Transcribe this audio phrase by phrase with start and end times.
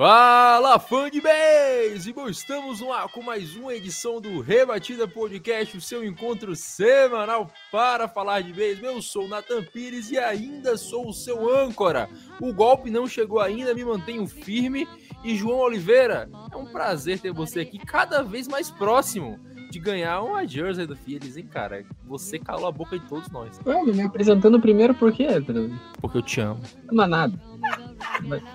[0.00, 2.30] Fala, fã de beisebol!
[2.30, 8.08] Estamos no ar com mais uma edição do Rebatida Podcast, o seu encontro semanal para
[8.08, 8.92] falar de beisebol.
[8.92, 12.08] Eu sou o Nathan Pires e ainda sou o seu âncora.
[12.40, 14.88] O golpe não chegou ainda, me mantenho firme.
[15.22, 19.38] E João Oliveira, é um prazer ter você aqui cada vez mais próximo
[19.70, 21.84] de ganhar uma jersey do Phillies, hein, cara?
[22.06, 23.60] Você calou a boca de todos nós.
[23.66, 25.26] Ué, me apresentando primeiro por quê?
[25.26, 25.78] Pedro?
[26.00, 26.60] Porque eu te amo.
[26.90, 27.50] Não é nada.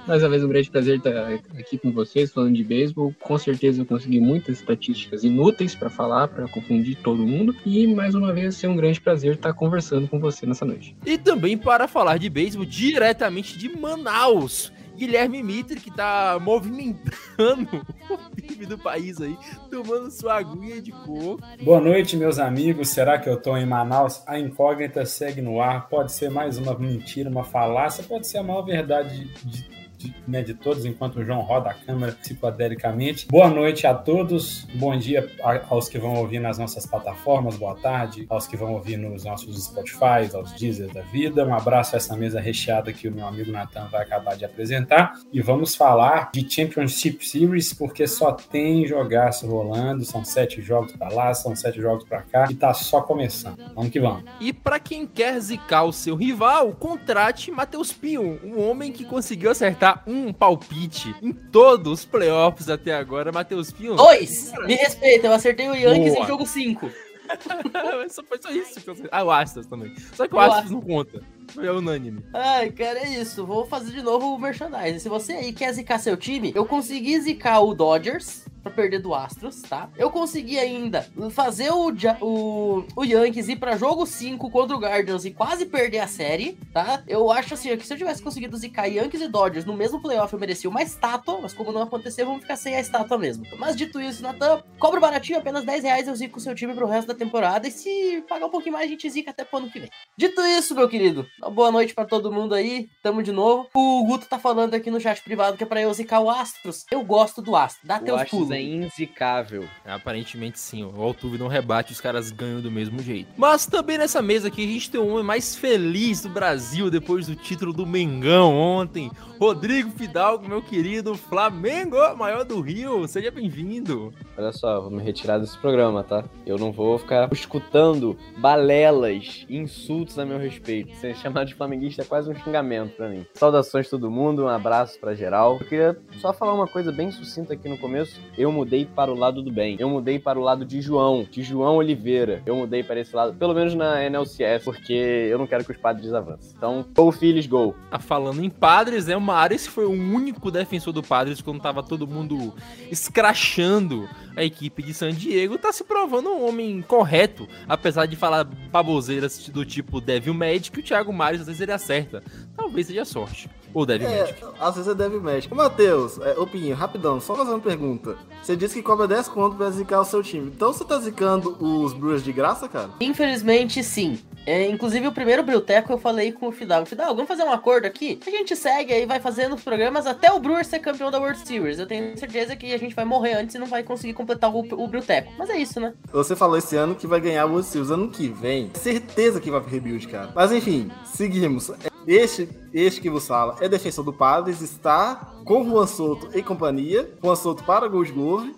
[0.07, 3.13] Mais uma vez, um grande prazer estar aqui com vocês, falando de beisebol.
[3.19, 7.55] Com certeza eu consegui muitas estatísticas inúteis para falar, para confundir todo mundo.
[7.65, 10.95] E mais uma vez, é um grande prazer estar conversando com você nessa noite.
[11.05, 14.71] E também para falar de beisebol diretamente de Manaus.
[14.95, 19.37] Guilherme Mitre, que tá movimentando o PIB do país aí,
[19.69, 21.39] tomando sua aguinha de coco.
[21.61, 22.89] Boa noite, meus amigos.
[22.89, 24.23] Será que eu tô em Manaus?
[24.25, 25.87] A incógnita segue no ar.
[25.89, 30.41] Pode ser mais uma mentira, uma falácia, pode ser a maior verdade de, de, né,
[30.41, 33.27] de todos, enquanto o João roda a câmera psicodelicamente.
[33.27, 34.65] Boa noite a todos.
[34.75, 35.29] Bom dia
[35.69, 37.57] aos que vão ouvir nas nossas plataformas.
[37.57, 41.45] Boa tarde aos que vão ouvir nos nossos Spotify, aos Deezer da vida.
[41.45, 45.13] Um abraço a essa mesa recheada que o meu amigo Natan vai acabar de apresentar.
[45.31, 50.03] E vamos falar de Championship Series, porque só tem jogaço rolando.
[50.03, 52.47] São sete jogos para lá, são sete jogos para cá.
[52.49, 53.57] E tá só começando.
[53.73, 54.23] Vamos que vamos.
[54.39, 59.51] E para quem quer zicar o seu rival, contrate Matheus Pinho, um homem que conseguiu
[59.51, 63.31] acertar um palpite em todos os playoffs até agora.
[63.31, 63.95] Matheus Pinho.
[63.95, 64.51] Dois!
[64.65, 66.23] Me respeita, eu acertei o Yankees Boa.
[66.23, 66.91] em jogo 5.
[68.09, 69.09] só foi só isso que eu acertei.
[69.11, 69.93] Ah, o Astros também.
[70.13, 70.71] Só que o O Astros Astros.
[70.71, 71.21] não conta.
[71.53, 72.23] Foi unânime.
[72.33, 73.45] Ai, cara, é isso.
[73.45, 74.99] Vou fazer de novo o merchandising.
[74.99, 79.13] Se você aí quer zicar seu time, eu consegui zicar o Dodgers pra perder do
[79.13, 79.89] Astros, tá?
[79.95, 85.23] Eu consegui ainda fazer o, o, o Yankees ir pra jogo 5 contra o Guardians
[85.23, 87.03] e quase perder a série, tá?
[87.07, 90.33] Eu acho assim, que se eu tivesse conseguido zicar Yankees e Dodgers no mesmo playoff,
[90.33, 93.45] eu merecia uma estátua, mas como não aconteceu, vamos ficar sem a estátua mesmo.
[93.59, 96.87] Mas dito isso, Natan, cobra baratinho, apenas 10 reais eu zico o seu time pro
[96.87, 99.69] resto da temporada e se pagar um pouquinho mais, a gente zica até pro ano
[99.69, 99.89] que vem.
[100.17, 102.89] Dito isso, meu querido, uma boa noite pra todo mundo aí.
[103.03, 103.69] Tamo de novo.
[103.75, 106.85] O Guto tá falando aqui no chat privado que é pra eu zicar o Astros.
[106.89, 107.85] Eu gosto do Astros.
[107.85, 108.54] Dá O teus Astros pulos.
[108.55, 109.65] É inzicável.
[109.85, 113.29] Aparentemente sim, o Altuve não rebate, os caras ganham do mesmo jeito.
[113.37, 117.27] Mas também nessa mesa aqui a gente tem um homem mais feliz do Brasil depois
[117.27, 119.11] do título do Mengão ontem.
[119.39, 124.13] Rodrigo Fidalgo, meu querido Flamengo, maior do Rio, seja bem-vindo.
[124.37, 126.23] Olha só, vou me retirar desse programa, tá?
[126.45, 130.95] Eu não vou ficar escutando balelas e insultos a meu respeito.
[130.95, 133.25] Ser chamado de flamenguista é quase um xingamento pra mim.
[133.33, 135.57] Saudações todo mundo, um abraço pra geral.
[135.59, 138.19] Eu queria só falar uma coisa bem sucinta aqui no começo.
[138.37, 139.75] Eu mudei para o lado do bem.
[139.79, 142.41] Eu mudei para o lado de João, de João Oliveira.
[142.45, 145.77] Eu mudei para esse lado, pelo menos na NLCS, porque eu não quero que os
[145.77, 146.53] padres avancem.
[146.55, 147.75] Então, go Phillies, go!
[147.89, 149.15] Tá falando em Padres, né?
[149.15, 152.53] O Mares foi o único defensor do Padres quando tava todo mundo
[152.91, 155.57] escrachando a equipe de San Diego.
[155.57, 160.83] Tá se provando um homem correto, apesar de falar baboseiras do tipo Devil Magic, o
[160.83, 162.23] Thiago Mares às vezes ele acerta.
[162.55, 163.49] Talvez seja sorte.
[163.75, 164.41] Ou Devil Magic.
[164.41, 165.53] É, às vezes é Devil Magic.
[165.53, 168.15] Ô, Matheus, é, ô Pinho, rapidão, só fazer uma pergunta.
[168.41, 170.49] Você disse que cobra 10 conto pra zicar o seu time.
[170.55, 172.89] Então você tá zicando os Brewers de graça, cara?
[173.01, 174.17] Infelizmente, sim.
[174.45, 176.85] É, inclusive, o primeiro Brilteco eu falei com o Fidalgo.
[176.85, 178.17] Fidalgo, vamos fazer um acordo aqui?
[178.25, 181.39] A gente segue aí, vai fazendo os programas até o Brewer ser campeão da World
[181.39, 181.77] Series.
[181.77, 184.59] Eu tenho certeza que a gente vai morrer antes e não vai conseguir completar o,
[184.59, 185.33] o Brilteco.
[185.37, 185.93] Mas é isso, né?
[186.13, 188.71] Você falou esse ano que vai ganhar o World Series ano que vem.
[188.75, 190.29] Certeza que vai pro rebuild, cara.
[190.33, 191.71] Mas enfim, seguimos.
[192.07, 197.09] Este, este que vos fala é defensor do Padres, está com Juan Soto e companhia.
[197.21, 198.55] Juan Soto para Gold Glove,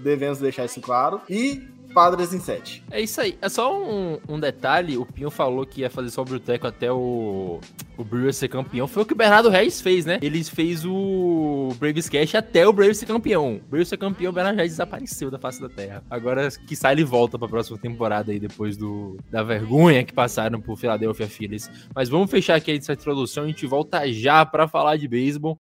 [0.00, 1.20] devemos deixar isso claro.
[1.28, 1.62] E
[1.92, 2.84] Padres em 7.
[2.90, 3.38] É isso aí.
[3.40, 6.90] É só um, um detalhe: o Pinho falou que ia fazer só o Bruteco até
[6.90, 7.60] o,
[7.96, 8.88] o Brewers ser campeão.
[8.88, 10.18] Foi o que o Bernardo Reis fez, né?
[10.22, 13.56] Ele fez o Braves Cash até o Braves ser campeão.
[13.56, 16.02] O Braves ser campeão, o Bernardo Reis desapareceu da face da terra.
[16.10, 20.60] Agora, que sai ele volta pra próxima temporada aí, depois do, da vergonha que passaram
[20.60, 21.70] por Philadelphia Phillies.
[21.94, 23.44] Mas vamos fechar aqui essa introdução.
[23.44, 25.58] A gente volta já pra falar de beisebol.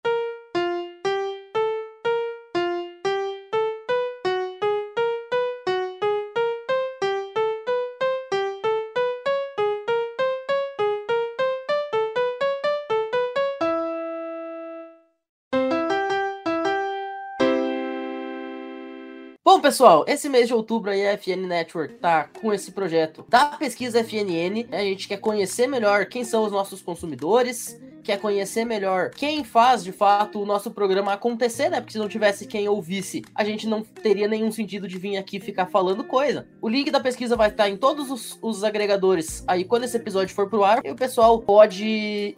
[19.67, 23.99] Pessoal, esse mês de outubro aí a FN Network tá com esse projeto da pesquisa
[23.99, 24.69] FNN.
[24.71, 27.77] A gente quer conhecer melhor quem são os nossos consumidores,
[28.07, 31.81] quer conhecer melhor quem faz de fato o nosso programa acontecer, né?
[31.81, 35.41] Porque se não tivesse quem ouvisse, a gente não teria nenhum sentido de vir aqui
[35.41, 36.47] ficar falando coisa.
[36.63, 40.35] O link da pesquisa vai estar em todos os, os agregadores aí quando esse episódio
[40.35, 40.81] for pro ar.
[40.85, 41.85] E o pessoal pode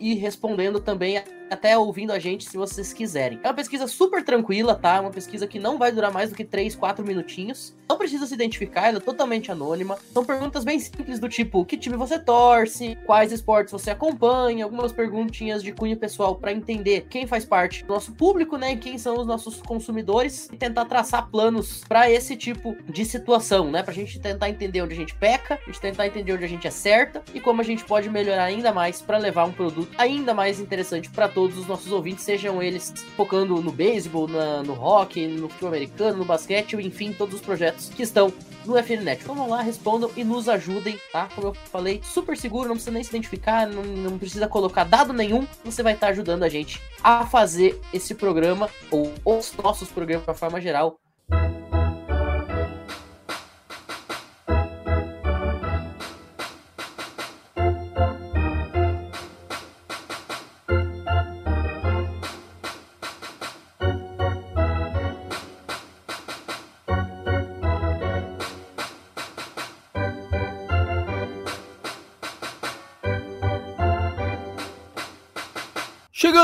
[0.00, 3.40] ir respondendo também até ouvindo a gente se vocês quiserem.
[3.42, 5.00] É uma pesquisa super tranquila, tá?
[5.00, 7.74] Uma pesquisa que não vai durar mais do que 3, 4 minutinhos.
[7.88, 9.98] Não precisa se identificar, ela é totalmente anônima.
[10.12, 14.92] São perguntas bem simples do tipo: que time você torce, quais esportes você acompanha, algumas
[14.92, 18.72] perguntinhas de cunho pessoal para entender quem faz parte do nosso público, né?
[18.72, 23.70] E quem são os nossos consumidores e tentar traçar planos para esse tipo de situação,
[23.70, 23.82] né?
[23.82, 26.66] Pra gente tentar entender onde a gente peca, a gente tentar entender onde a gente
[26.66, 30.60] acerta e como a gente pode melhorar ainda mais para levar um produto ainda mais
[30.60, 35.68] interessante para todos os nossos ouvintes, sejam eles focando no beisebol, no rock, no futebol
[35.70, 38.32] americano, no basquete, ou enfim, todos os projetos que estão
[38.64, 39.22] no FN Net.
[39.22, 41.28] Então vão lá, respondam e nos ajudem, tá?
[41.34, 45.12] Como eu falei, super seguro, não precisa nem se identificar, não, não precisa colocar dado
[45.12, 50.26] nenhum, você vai estar ajudando a gente a fazer esse programa, ou os nossos programas
[50.26, 50.98] de forma geral,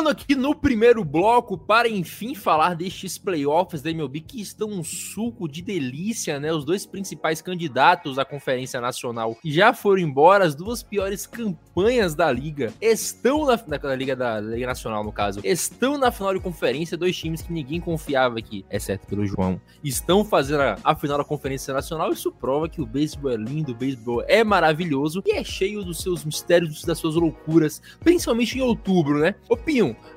[0.05, 4.85] Chegando aqui no primeiro bloco para enfim falar destes playoffs da MLB que estão um
[4.85, 6.53] suco de delícia, né?
[6.53, 12.31] Os dois principais candidatos à Conferência Nacional já foram embora, as duas piores campanhas da
[12.31, 16.99] liga estão na, na liga da Liga Nacional, no caso, estão na final de conferência,
[16.99, 21.25] dois times que ninguém confiava aqui, exceto pelo João, estão fazendo a, a final da
[21.25, 22.13] Conferência Nacional.
[22.13, 26.03] Isso prova que o beisebol é lindo, o beisebol é maravilhoso e é cheio dos
[26.03, 29.35] seus mistérios, das suas loucuras, principalmente em outubro, né?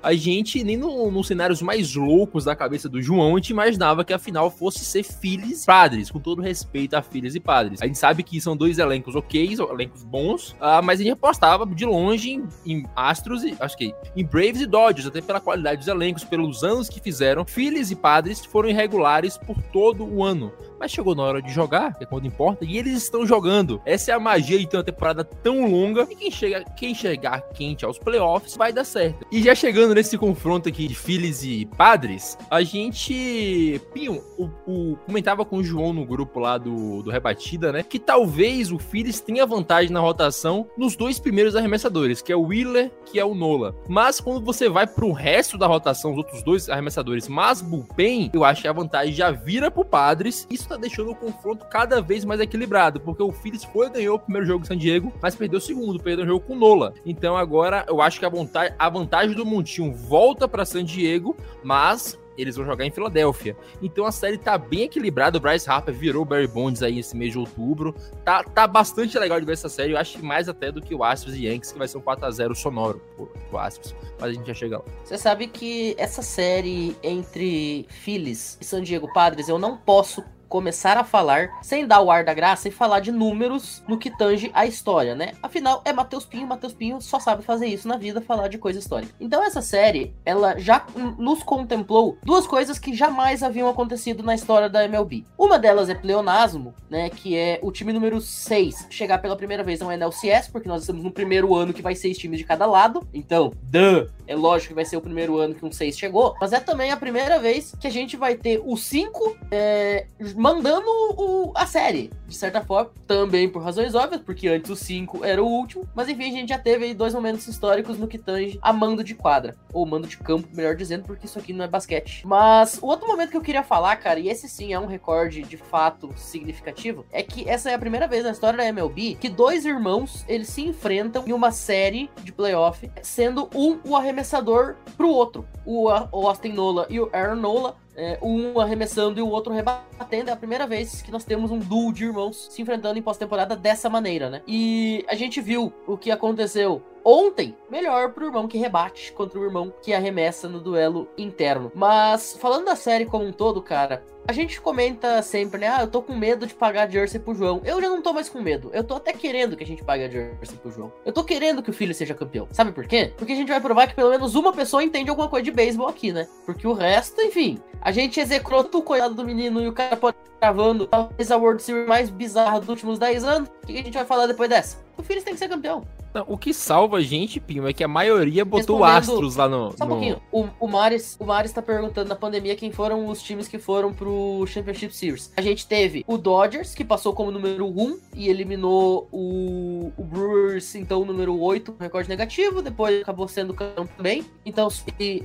[0.02, 4.04] A gente, nem no, nos cenários mais loucos da cabeça do João, a gente imaginava
[4.04, 7.82] que a final fosse ser filhos e padres, com todo respeito a filhos e padres.
[7.82, 11.66] A gente sabe que são dois elencos ok, elencos bons, uh, mas a gente apostava
[11.66, 15.80] de longe em, em, Astros e, acho que em Braves e Dodgers, até pela qualidade
[15.80, 17.46] dos elencos, pelos anos que fizeram.
[17.46, 20.52] Filhos e padres foram irregulares por todo o ano.
[20.80, 23.82] Mas chegou na hora de jogar, que é quando importa, e eles estão jogando.
[23.86, 26.08] Essa é a magia de ter uma temporada tão longa.
[26.10, 29.26] E quem, chega, quem chegar quente aos playoffs vai dar certo.
[29.32, 33.82] E já chegando nesse confronto aqui de Phillies e Padres, a gente.
[33.94, 37.84] Pinho, o, o, comentava com o João no grupo lá do, do Rebatida, né?
[37.84, 42.48] Que talvez o Phillies tenha vantagem na rotação nos dois primeiros arremessadores, que é o
[42.48, 43.76] Wheeler, que é o Nola.
[43.88, 48.44] Mas quando você vai pro resto da rotação, os outros dois arremessadores, mas Bullpen, eu
[48.44, 50.48] acho que a vantagem já vira pro Padres.
[50.50, 54.20] Isso tá deixando o confronto cada vez mais equilibrado, porque o Phillies foi ganhou o
[54.20, 56.94] primeiro jogo em San Diego, mas perdeu o segundo, perdeu o jogo com Nola.
[57.06, 61.36] Então agora eu acho que a vantagem, a vantagem do Montinho volta para San Diego,
[61.64, 63.58] mas eles vão jogar em Filadélfia.
[63.82, 65.38] Então a série tá bem equilibrada.
[65.38, 67.96] O Bryce Harper virou Barry Bonds aí esse mês de outubro.
[68.24, 69.94] Tá, tá bastante legal de ver essa série.
[69.94, 72.54] Eu acho mais até do que o Astros e Yankees, que vai ser um 4x0
[72.54, 73.02] sonoro
[73.50, 73.96] pro Astros.
[74.20, 74.86] Mas a gente já chega lá.
[75.04, 80.98] Você sabe que essa série entre Phillies e San Diego Padres, eu não posso começar
[80.98, 84.52] a falar sem dar o ar da graça e falar de números no que tange
[84.54, 85.34] a história, né?
[85.42, 88.80] Afinal, é Matheus Pinho, Matheus Pinho só sabe fazer isso na vida, falar de coisa
[88.80, 89.14] histórica.
[89.20, 90.86] Então essa série, ela já
[91.18, 95.26] nos contemplou duas coisas que jamais haviam acontecido na história da MLB.
[95.38, 99.80] Uma delas é pleonasmo, né, que é o time número 6 chegar pela primeira vez
[99.80, 103.08] no NLCS, porque nós estamos no primeiro ano que vai seis times de cada lado.
[103.14, 106.54] Então, duh, é lógico que vai ser o primeiro ano que um 6 chegou, mas
[106.54, 110.86] é também a primeira vez que a gente vai ter o 5 é, mandando
[111.18, 112.12] o, a série.
[112.28, 115.88] De certa forma, também por razões óbvias, porque antes o 5 era o último.
[115.96, 119.04] Mas enfim, a gente já teve aí dois momentos históricos no que tange a mando
[119.04, 119.56] de quadra.
[119.74, 122.26] Ou mando de campo, melhor dizendo, porque isso aqui não é basquete.
[122.26, 125.42] Mas o outro momento que eu queria falar, cara, e esse sim é um recorde
[125.42, 129.30] de fato significativo, é que essa é a primeira vez na história da MLB que
[129.30, 135.10] dois irmãos eles se enfrentam em uma série de playoff, sendo um o arremessador pro
[135.10, 135.46] outro.
[135.66, 140.30] O, Austin Nola e o Aaron Nola é, um arremessando e o outro rebatendo.
[140.30, 143.56] É a primeira vez que nós temos um duo de irmãos se enfrentando em pós-temporada
[143.56, 144.42] dessa maneira, né?
[144.48, 149.44] E a gente viu o que aconteceu ontem, melhor pro irmão que rebate contra o
[149.44, 151.72] irmão que arremessa no duelo interno.
[151.74, 155.70] Mas falando da série como um todo, cara, A gente comenta sempre, né?
[155.70, 157.62] Ah, eu tô com medo de pagar jersey pro João.
[157.64, 158.70] Eu já não tô mais com medo.
[158.74, 160.92] Eu tô até querendo que a gente pague a jersey pro João.
[161.06, 162.46] Eu tô querendo que o filho seja campeão.
[162.52, 163.14] Sabe por quê?
[163.16, 165.88] Porque a gente vai provar que pelo menos uma pessoa entende alguma coisa de beisebol
[165.88, 166.28] aqui, né?
[166.46, 167.58] Porque o resto, enfim.
[167.80, 171.64] A gente execrou o coitado do menino e o cara pode gravando talvez a World
[171.64, 173.50] Series mais bizarra dos últimos 10 anos.
[173.64, 174.78] O que a gente vai falar depois dessa?
[174.98, 175.86] O Phillies tem que ser campeão.
[176.14, 179.72] Não, o que salva a gente, Pinho, é que a maioria botou Astros lá no.
[179.78, 180.22] Só um no- pouquinho.
[180.32, 183.94] O, o Maris, o Maris tá perguntando na pandemia quem foram os times que foram
[183.94, 185.32] pro Championship Series.
[185.38, 190.76] A gente teve o Dodgers, que passou como número 1 e eliminou o, o Brewers,
[190.76, 192.62] então, número 8, com recorde negativo.
[192.62, 194.26] Depois acabou sendo campeão também.
[194.46, 194.68] Então,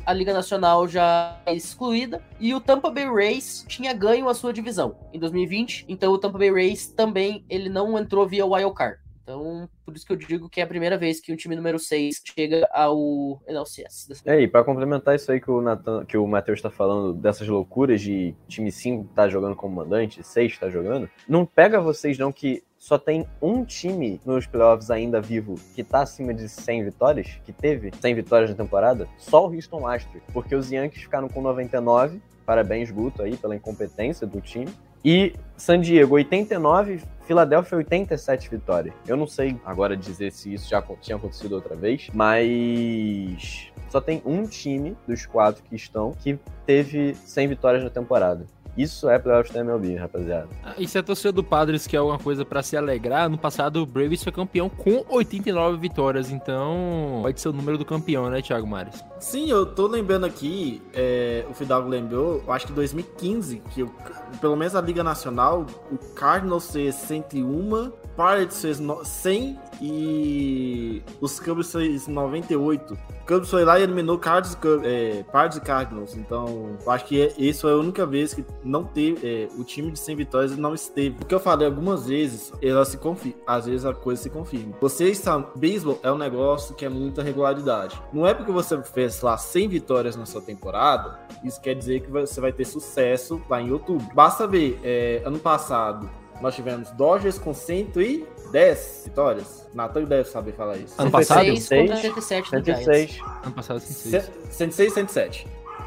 [0.05, 2.23] a Liga Nacional já é excluída.
[2.41, 5.87] E o Tampa Bay Rays tinha ganho a sua divisão em 2020.
[5.89, 9.02] Então, o Tampa Bay Rays também ele não entrou via wild card.
[9.23, 11.79] Então, por isso que eu digo que é a primeira vez que o time número
[11.79, 14.23] 6 chega ao NLCS.
[14.25, 17.47] E aí, pra complementar isso aí que o, Nathan, que o Matheus tá falando, dessas
[17.47, 22.33] loucuras de time 5 tá jogando como mandante, 6 tá jogando, não pega vocês não
[22.33, 27.39] que só tem um time nos playoffs ainda vivo que tá acima de 100 vitórias,
[27.45, 31.41] que teve 100 vitórias na temporada, só o Houston Astros, porque os Yankees ficaram com
[31.41, 34.69] 99, parabéns Guto aí pela incompetência do time,
[35.05, 38.95] e San Diego 89, Filadélfia 87 vitórias.
[39.07, 44.23] Eu não sei agora dizer se isso já tinha acontecido outra vez, mas só tem
[44.25, 48.47] um time dos quatro que estão que teve 100 vitórias na temporada.
[48.77, 50.49] Isso é playoffs da MLB, rapaziada.
[50.65, 53.83] Ah, E se a torcida do Padres quer alguma coisa pra se alegrar, no passado
[53.83, 58.41] o Braves foi campeão com 89 vitórias, então pode ser o número do campeão, né,
[58.41, 59.05] Thiago Mares?
[59.21, 63.93] Sim, eu tô lembrando aqui, é, o Fidalgo lembrou, eu acho que 2015, que o-
[64.41, 71.39] pelo menos a Liga Nacional, o Cardinals fez 101, Pirates fez no- 100 e os
[71.41, 72.95] Cubs fez 98.
[72.95, 77.33] O Cubs foi lá e eliminou Cards, é, Pirates e Cardinals, então acho que é-
[77.39, 80.75] isso foi a única vez que não teve, é, o time de 100 vitórias não
[80.75, 81.17] esteve.
[81.23, 84.75] O que eu falei algumas vezes, ela se confirma, às vezes a coisa se confirma.
[84.81, 88.01] Você está, beisebol é um negócio que é muita regularidade.
[88.13, 92.11] Não é porque você fez lá 100 vitórias na sua temporada, isso quer dizer que
[92.11, 94.07] você vai ter sucesso lá em outubro.
[94.15, 96.09] Basta ver, é, ano passado
[96.43, 99.67] nós tivemos Dodgers com 110 vitórias.
[99.75, 100.95] Natan deve saber falar isso.
[101.01, 101.45] Ano passado?
[101.45, 102.85] 6 contra 87 do Giants.
[102.85, 103.21] 106.
[103.45, 104.31] Ano passado, 106.
[104.51, 105.47] 106 107.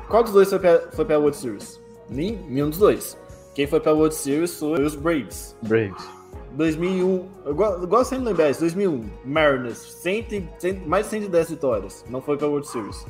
[0.10, 1.80] Qual dos dois foi pra, foi pra World Series?
[2.10, 3.18] Nem- Nenhum dos dois.
[3.54, 5.56] Quem foi pra World Series foi os Braves.
[5.62, 6.04] Braves.
[6.54, 11.06] 2001, eu go- eu gosto sempre de lembrar isso, 2001, Mariners, 100, e- 100, mais
[11.06, 13.06] de 110 vitórias, não foi pra World Series.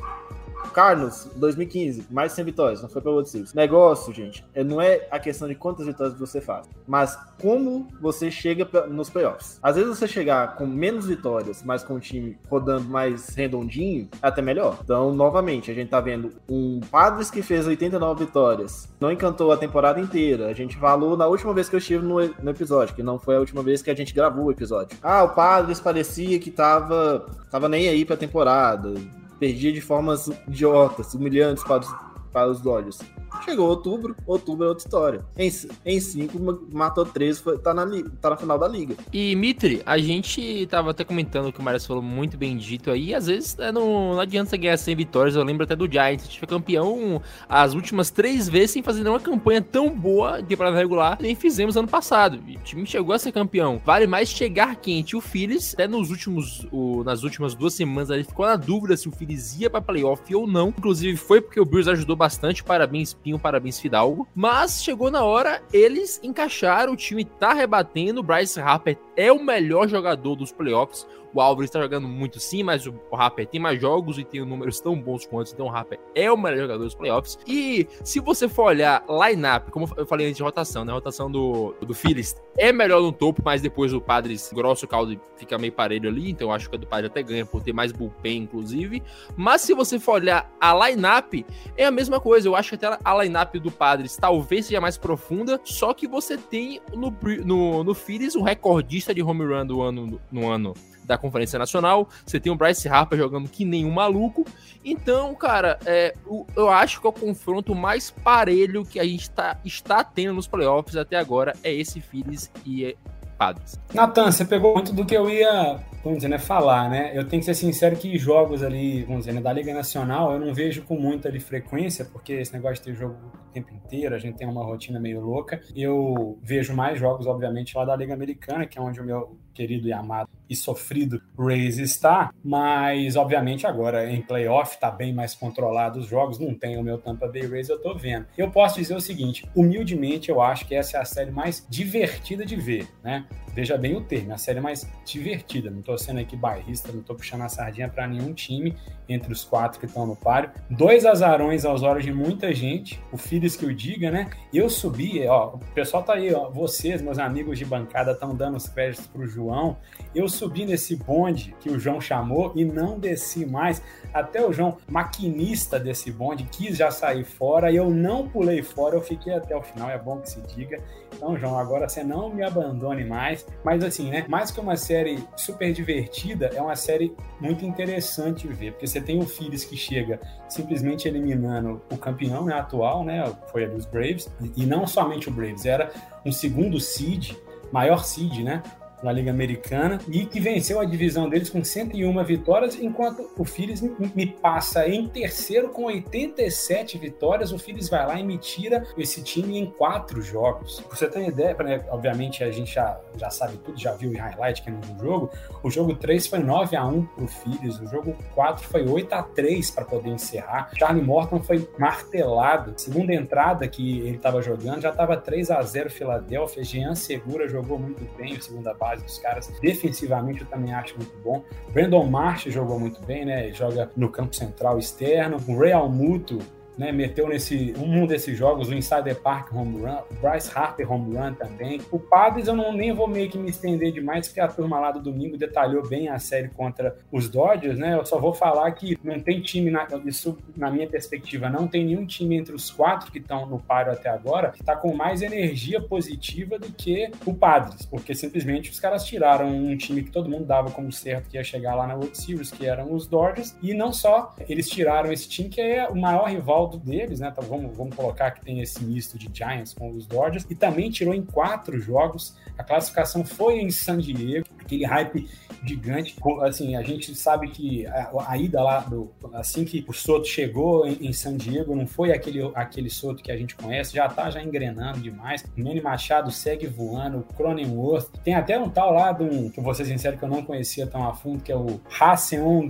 [0.76, 3.54] Cardinals, 2015, mais de 100 vitórias, não foi pra World Series.
[3.54, 8.30] Negócio, gente, é- não é a questão de quantas vitórias você faz, mas como você
[8.30, 9.58] chega nos playoffs.
[9.64, 14.28] Às vezes você chegar com menos vitórias, mas com o time rodando mais redondinho, é
[14.28, 14.80] até melhor.
[14.84, 19.58] Então, novamente, a gente tá vendo um Padres que fez 89 vitórias, não encantou a
[19.58, 20.48] temporada inteira.
[20.48, 23.38] A gente falou na última vez que eu estive no, no episódio, que não foi
[23.38, 24.98] a última vez que a gente gravou o episódio.
[25.02, 28.94] Ah, o Padres parecia que tava, tava nem aí pra temporada,
[29.40, 31.96] perdia de formas idiotas, humilhantes para os,
[32.32, 33.00] para os Dodgers.
[33.44, 35.26] Chegou outubro, outubro é outra história.
[35.38, 35.52] Em,
[35.86, 37.86] em cinco, ma- matou três, foi, tá, na,
[38.22, 38.96] tá na final da liga.
[39.12, 43.14] E Mitri, a gente tava até comentando que o Marius falou muito bem dito aí,
[43.14, 46.24] às vezes né, não, não adianta você ganhar 100 vitórias, eu lembro até do Giants,
[46.24, 50.48] a gente foi campeão as últimas três vezes sem fazer nenhuma campanha tão boa de
[50.50, 53.82] temporada regular, nem fizemos ano passado, e o time chegou a ser campeão.
[53.86, 58.24] Vale mais chegar quente, o Phillies, até nos últimos, o- nas últimas duas semanas, ele
[58.24, 61.66] ficou na dúvida se o Phillies ia pra playoff ou não, inclusive foi porque o
[61.66, 67.26] Brewers ajudou bastante, parabéns Pinho, parabéns Fidalgo, mas chegou na hora, eles encaixaram, o time
[67.26, 71.08] tá rebatendo, Bryce Harper é o melhor jogador dos playoffs.
[71.34, 74.80] O Álvares tá jogando muito sim, mas o Harper tem mais jogos e tem números
[74.80, 77.38] tão bons quanto, então o Harper é o melhor jogador dos playoffs.
[77.46, 80.94] E se você for olhar line-up, como eu falei antes de rotação, né?
[80.94, 85.20] A rotação do, do Phillies é melhor no topo, mas depois o Padres grosso caldo
[85.36, 87.74] fica meio parelho ali, então eu acho que a do Padres até ganha por ter
[87.74, 89.04] mais bullpen, inclusive.
[89.36, 92.48] Mas se você for olhar a line-up, é a mesma coisa.
[92.48, 96.38] Eu acho que até a line-up do Padres talvez seja mais profunda, só que você
[96.38, 97.14] tem no,
[97.46, 102.10] no, no Phillies o recordista de home run do ano, no ano da Conferência Nacional.
[102.26, 104.44] Você tem o Bryce Harper jogando que nem um maluco.
[104.84, 109.30] Então, cara, é, o- eu acho que é o confronto mais parelho que a gente
[109.30, 112.96] tá, está tendo nos playoffs até agora é esse Phillies e é
[113.38, 113.80] Padres.
[113.94, 117.12] Natan, você pegou muito do que eu ia vamos dizer, né, falar, né?
[117.16, 120.40] Eu tenho que ser sincero que jogos ali, vamos dizer, né, da Liga Nacional, eu
[120.40, 124.14] não vejo com muita ali, frequência, porque esse negócio de ter jogo o tempo inteiro,
[124.14, 125.60] a gente tem uma rotina meio louca.
[125.76, 129.88] Eu vejo mais jogos, obviamente, lá da Liga Americana, que é onde o meu querido
[129.88, 136.00] e amado e sofrido Rays está, mas obviamente agora em playoff tá bem mais controlado
[136.00, 138.28] os jogos, não tem o meu Tampa Bay Rays, eu tô vendo.
[138.38, 142.46] Eu posso dizer o seguinte, humildemente eu acho que essa é a série mais divertida
[142.46, 143.26] de ver, né?
[143.56, 145.72] Veja bem o termo, a série mais divertida.
[145.72, 148.76] Não tô sendo aqui bairrista, não tô puxando a sardinha para nenhum time
[149.08, 150.50] entre os quatro que estão no páreo.
[150.70, 154.30] Dois azarões aos olhos de muita gente, o Phillies que o diga, né?
[154.54, 158.58] Eu subi, ó, o pessoal tá aí, ó, vocês, meus amigos de bancada, estão dando
[158.58, 159.78] os créditos pro João.
[160.14, 163.82] Eu subi nesse bonde que o João chamou e não desci mais.
[164.14, 168.96] Até o João, maquinista desse bonde, quis já sair fora e eu não pulei fora,
[168.96, 170.82] eu fiquei até o final, é bom que se diga.
[171.16, 173.46] Então, João, agora você não me abandone mais.
[173.64, 174.26] Mas assim, né?
[174.28, 179.20] Mais que uma série super divertida, é uma série muito interessante ver, porque você tem
[179.20, 180.20] o Phillies que chega
[180.50, 183.34] simplesmente eliminando o campeão né, atual, né?
[183.52, 185.92] Foi ali os Braves, e não somente o Braves, era
[186.26, 187.34] um segundo seed,
[187.72, 188.62] maior seed, né?
[189.06, 193.82] Na Liga Americana e que venceu a divisão deles com 101 vitórias, enquanto o Phillies
[193.82, 197.52] me passa em terceiro com 87 vitórias.
[197.52, 200.84] O Phillies vai lá e me tira esse time em quatro jogos.
[200.90, 204.18] Você ter uma ideia, né, obviamente a gente já, já sabe tudo, já viu em
[204.18, 205.30] highlight que é no jogo.
[205.62, 209.22] O jogo 3 foi 9 a 1 pro Phillies, o jogo 4 foi 8 a
[209.22, 210.72] 3 para poder encerrar.
[210.76, 212.74] Charlie Morton foi martelado.
[212.76, 216.64] Segunda entrada que ele estava jogando, já estava 3 a 0 Filadélfia.
[216.64, 219.48] Jean Segura jogou muito bem, segunda base dos caras.
[219.62, 221.44] Defensivamente eu também acho muito bom.
[221.72, 223.52] Brandon Marsh jogou muito bem, né?
[223.52, 225.38] Joga no campo central externo.
[225.48, 226.40] O Real Muto
[226.78, 231.16] né, meteu nesse um desses jogos o Insider Park home run, o Bryce Harper home
[231.16, 231.82] run também.
[231.92, 234.92] O Padres eu não nem vou meio que me estender demais, porque a turma lá
[234.92, 237.96] do domingo detalhou bem a série contra os Dodgers, né?
[237.96, 241.86] Eu só vou falar que não tem time, na, isso na minha perspectiva, não tem
[241.86, 245.22] nenhum time entre os quatro que estão no páreo até agora que está com mais
[245.22, 250.30] energia positiva do que o Padres, porque simplesmente os caras tiraram um time que todo
[250.30, 253.56] mundo dava como certo que ia chegar lá na World Series, que eram os Dodgers,
[253.62, 257.30] e não só, eles tiraram esse time que é o maior rival saldo deles, né?
[257.32, 260.90] Então vamos, vamos colocar que tem esse misto de Giants com os Dodgers, e também
[260.90, 262.36] tirou em quatro jogos.
[262.58, 265.30] A classificação foi em San Diego, aquele hype
[265.64, 266.16] gigante.
[266.42, 270.86] Assim, a gente sabe que a, a ida lá, do, assim que o Soto chegou
[270.88, 274.30] em, em, San Diego, não foi aquele, aquele Soto que a gente conhece, já tá
[274.30, 275.44] já engrenando demais.
[275.58, 278.10] O Manny Machado segue voando, o Cronenworth.
[278.24, 280.88] Tem até um tal lá, um, que eu vou ser sincero que eu não conhecia
[280.88, 282.16] tão a fundo, que é o Ha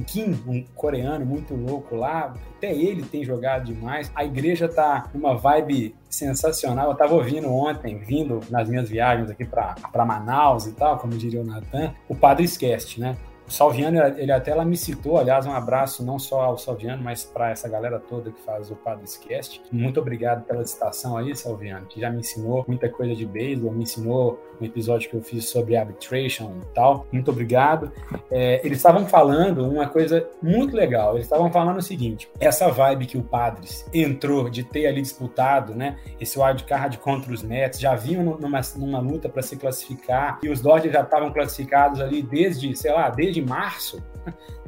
[0.06, 2.34] Kim, um coreano muito louco lá.
[2.58, 4.12] Até ele tem jogado demais.
[4.16, 6.90] A igreja tá numa vibe sensacional.
[6.90, 11.42] Eu tava ouvindo ontem, vindo nas minhas viagens aqui para Manaus e tal, como diria
[11.42, 13.18] o Natan, o Padre Esquece, né?
[13.48, 17.24] O Salviano, ele até ela me citou, aliás, um abraço não só ao Salviano, mas
[17.24, 19.62] para essa galera toda que faz o Padrescast.
[19.72, 23.84] Muito obrigado pela citação aí, Salviano, que já me ensinou muita coisa de beisebol, me
[23.84, 27.06] ensinou um episódio que eu fiz sobre arbitration e tal.
[27.12, 27.92] Muito obrigado.
[28.32, 31.14] É, eles estavam falando uma coisa muito legal.
[31.14, 35.76] Eles estavam falando o seguinte: essa vibe que o Padres entrou de ter ali disputado,
[35.76, 35.98] né?
[36.20, 40.62] Esse wildcard contra os Mets, já vinham numa, numa luta para se classificar e os
[40.62, 44.02] Dodgers já estavam classificados ali desde, sei lá, desde de março,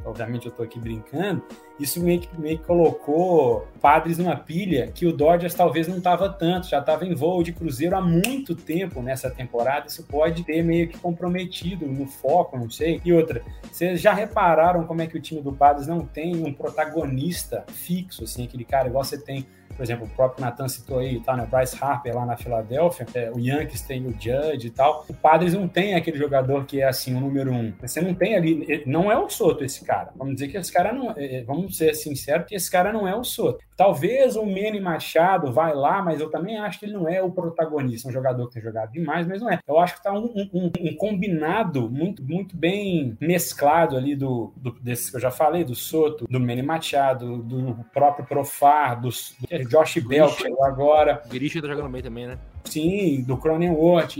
[0.04, 1.42] obviamente eu estou aqui brincando,
[1.78, 6.28] isso meio que, meio que colocou padres numa pilha que o Dodgers talvez não estava
[6.28, 10.62] tanto, já estava em voo de cruzeiro há muito tempo nessa temporada, isso pode ter
[10.62, 13.00] meio que comprometido no foco, não sei.
[13.04, 16.52] E outra, vocês já repararam como é que o time do Padres não tem um
[16.52, 19.46] protagonista fixo, assim, aquele cara igual você tem
[19.78, 21.46] por exemplo, o próprio Nathan citou aí, tá, né?
[21.48, 25.06] Bryce Harper lá na Filadélfia, é, o Yankees tem o Judge e tal.
[25.08, 27.72] O Padres não tem aquele jogador que é assim, o número um.
[27.80, 29.97] Você não tem ali, não é o Soto esse cara.
[30.16, 33.06] Vamos dizer que esse cara não, é, é, vamos ser sinceros, que esse cara não
[33.06, 33.58] é o Soto.
[33.76, 37.30] Talvez o Manny Machado vai lá, mas eu também acho que ele não é o
[37.30, 39.58] protagonista, um jogador que tem jogado demais, mas não é.
[39.66, 44.72] Eu acho que tá um, um, um combinado muito, muito bem mesclado ali do, do
[44.80, 49.68] desses que eu já falei, do Soto, do Manny Machado, do próprio Profar, do, do
[49.68, 51.22] Josh Bell, que chegou agora.
[51.24, 52.38] O Grisha tá jogando bem também, né?
[52.64, 54.16] Sim, do Cronenworth,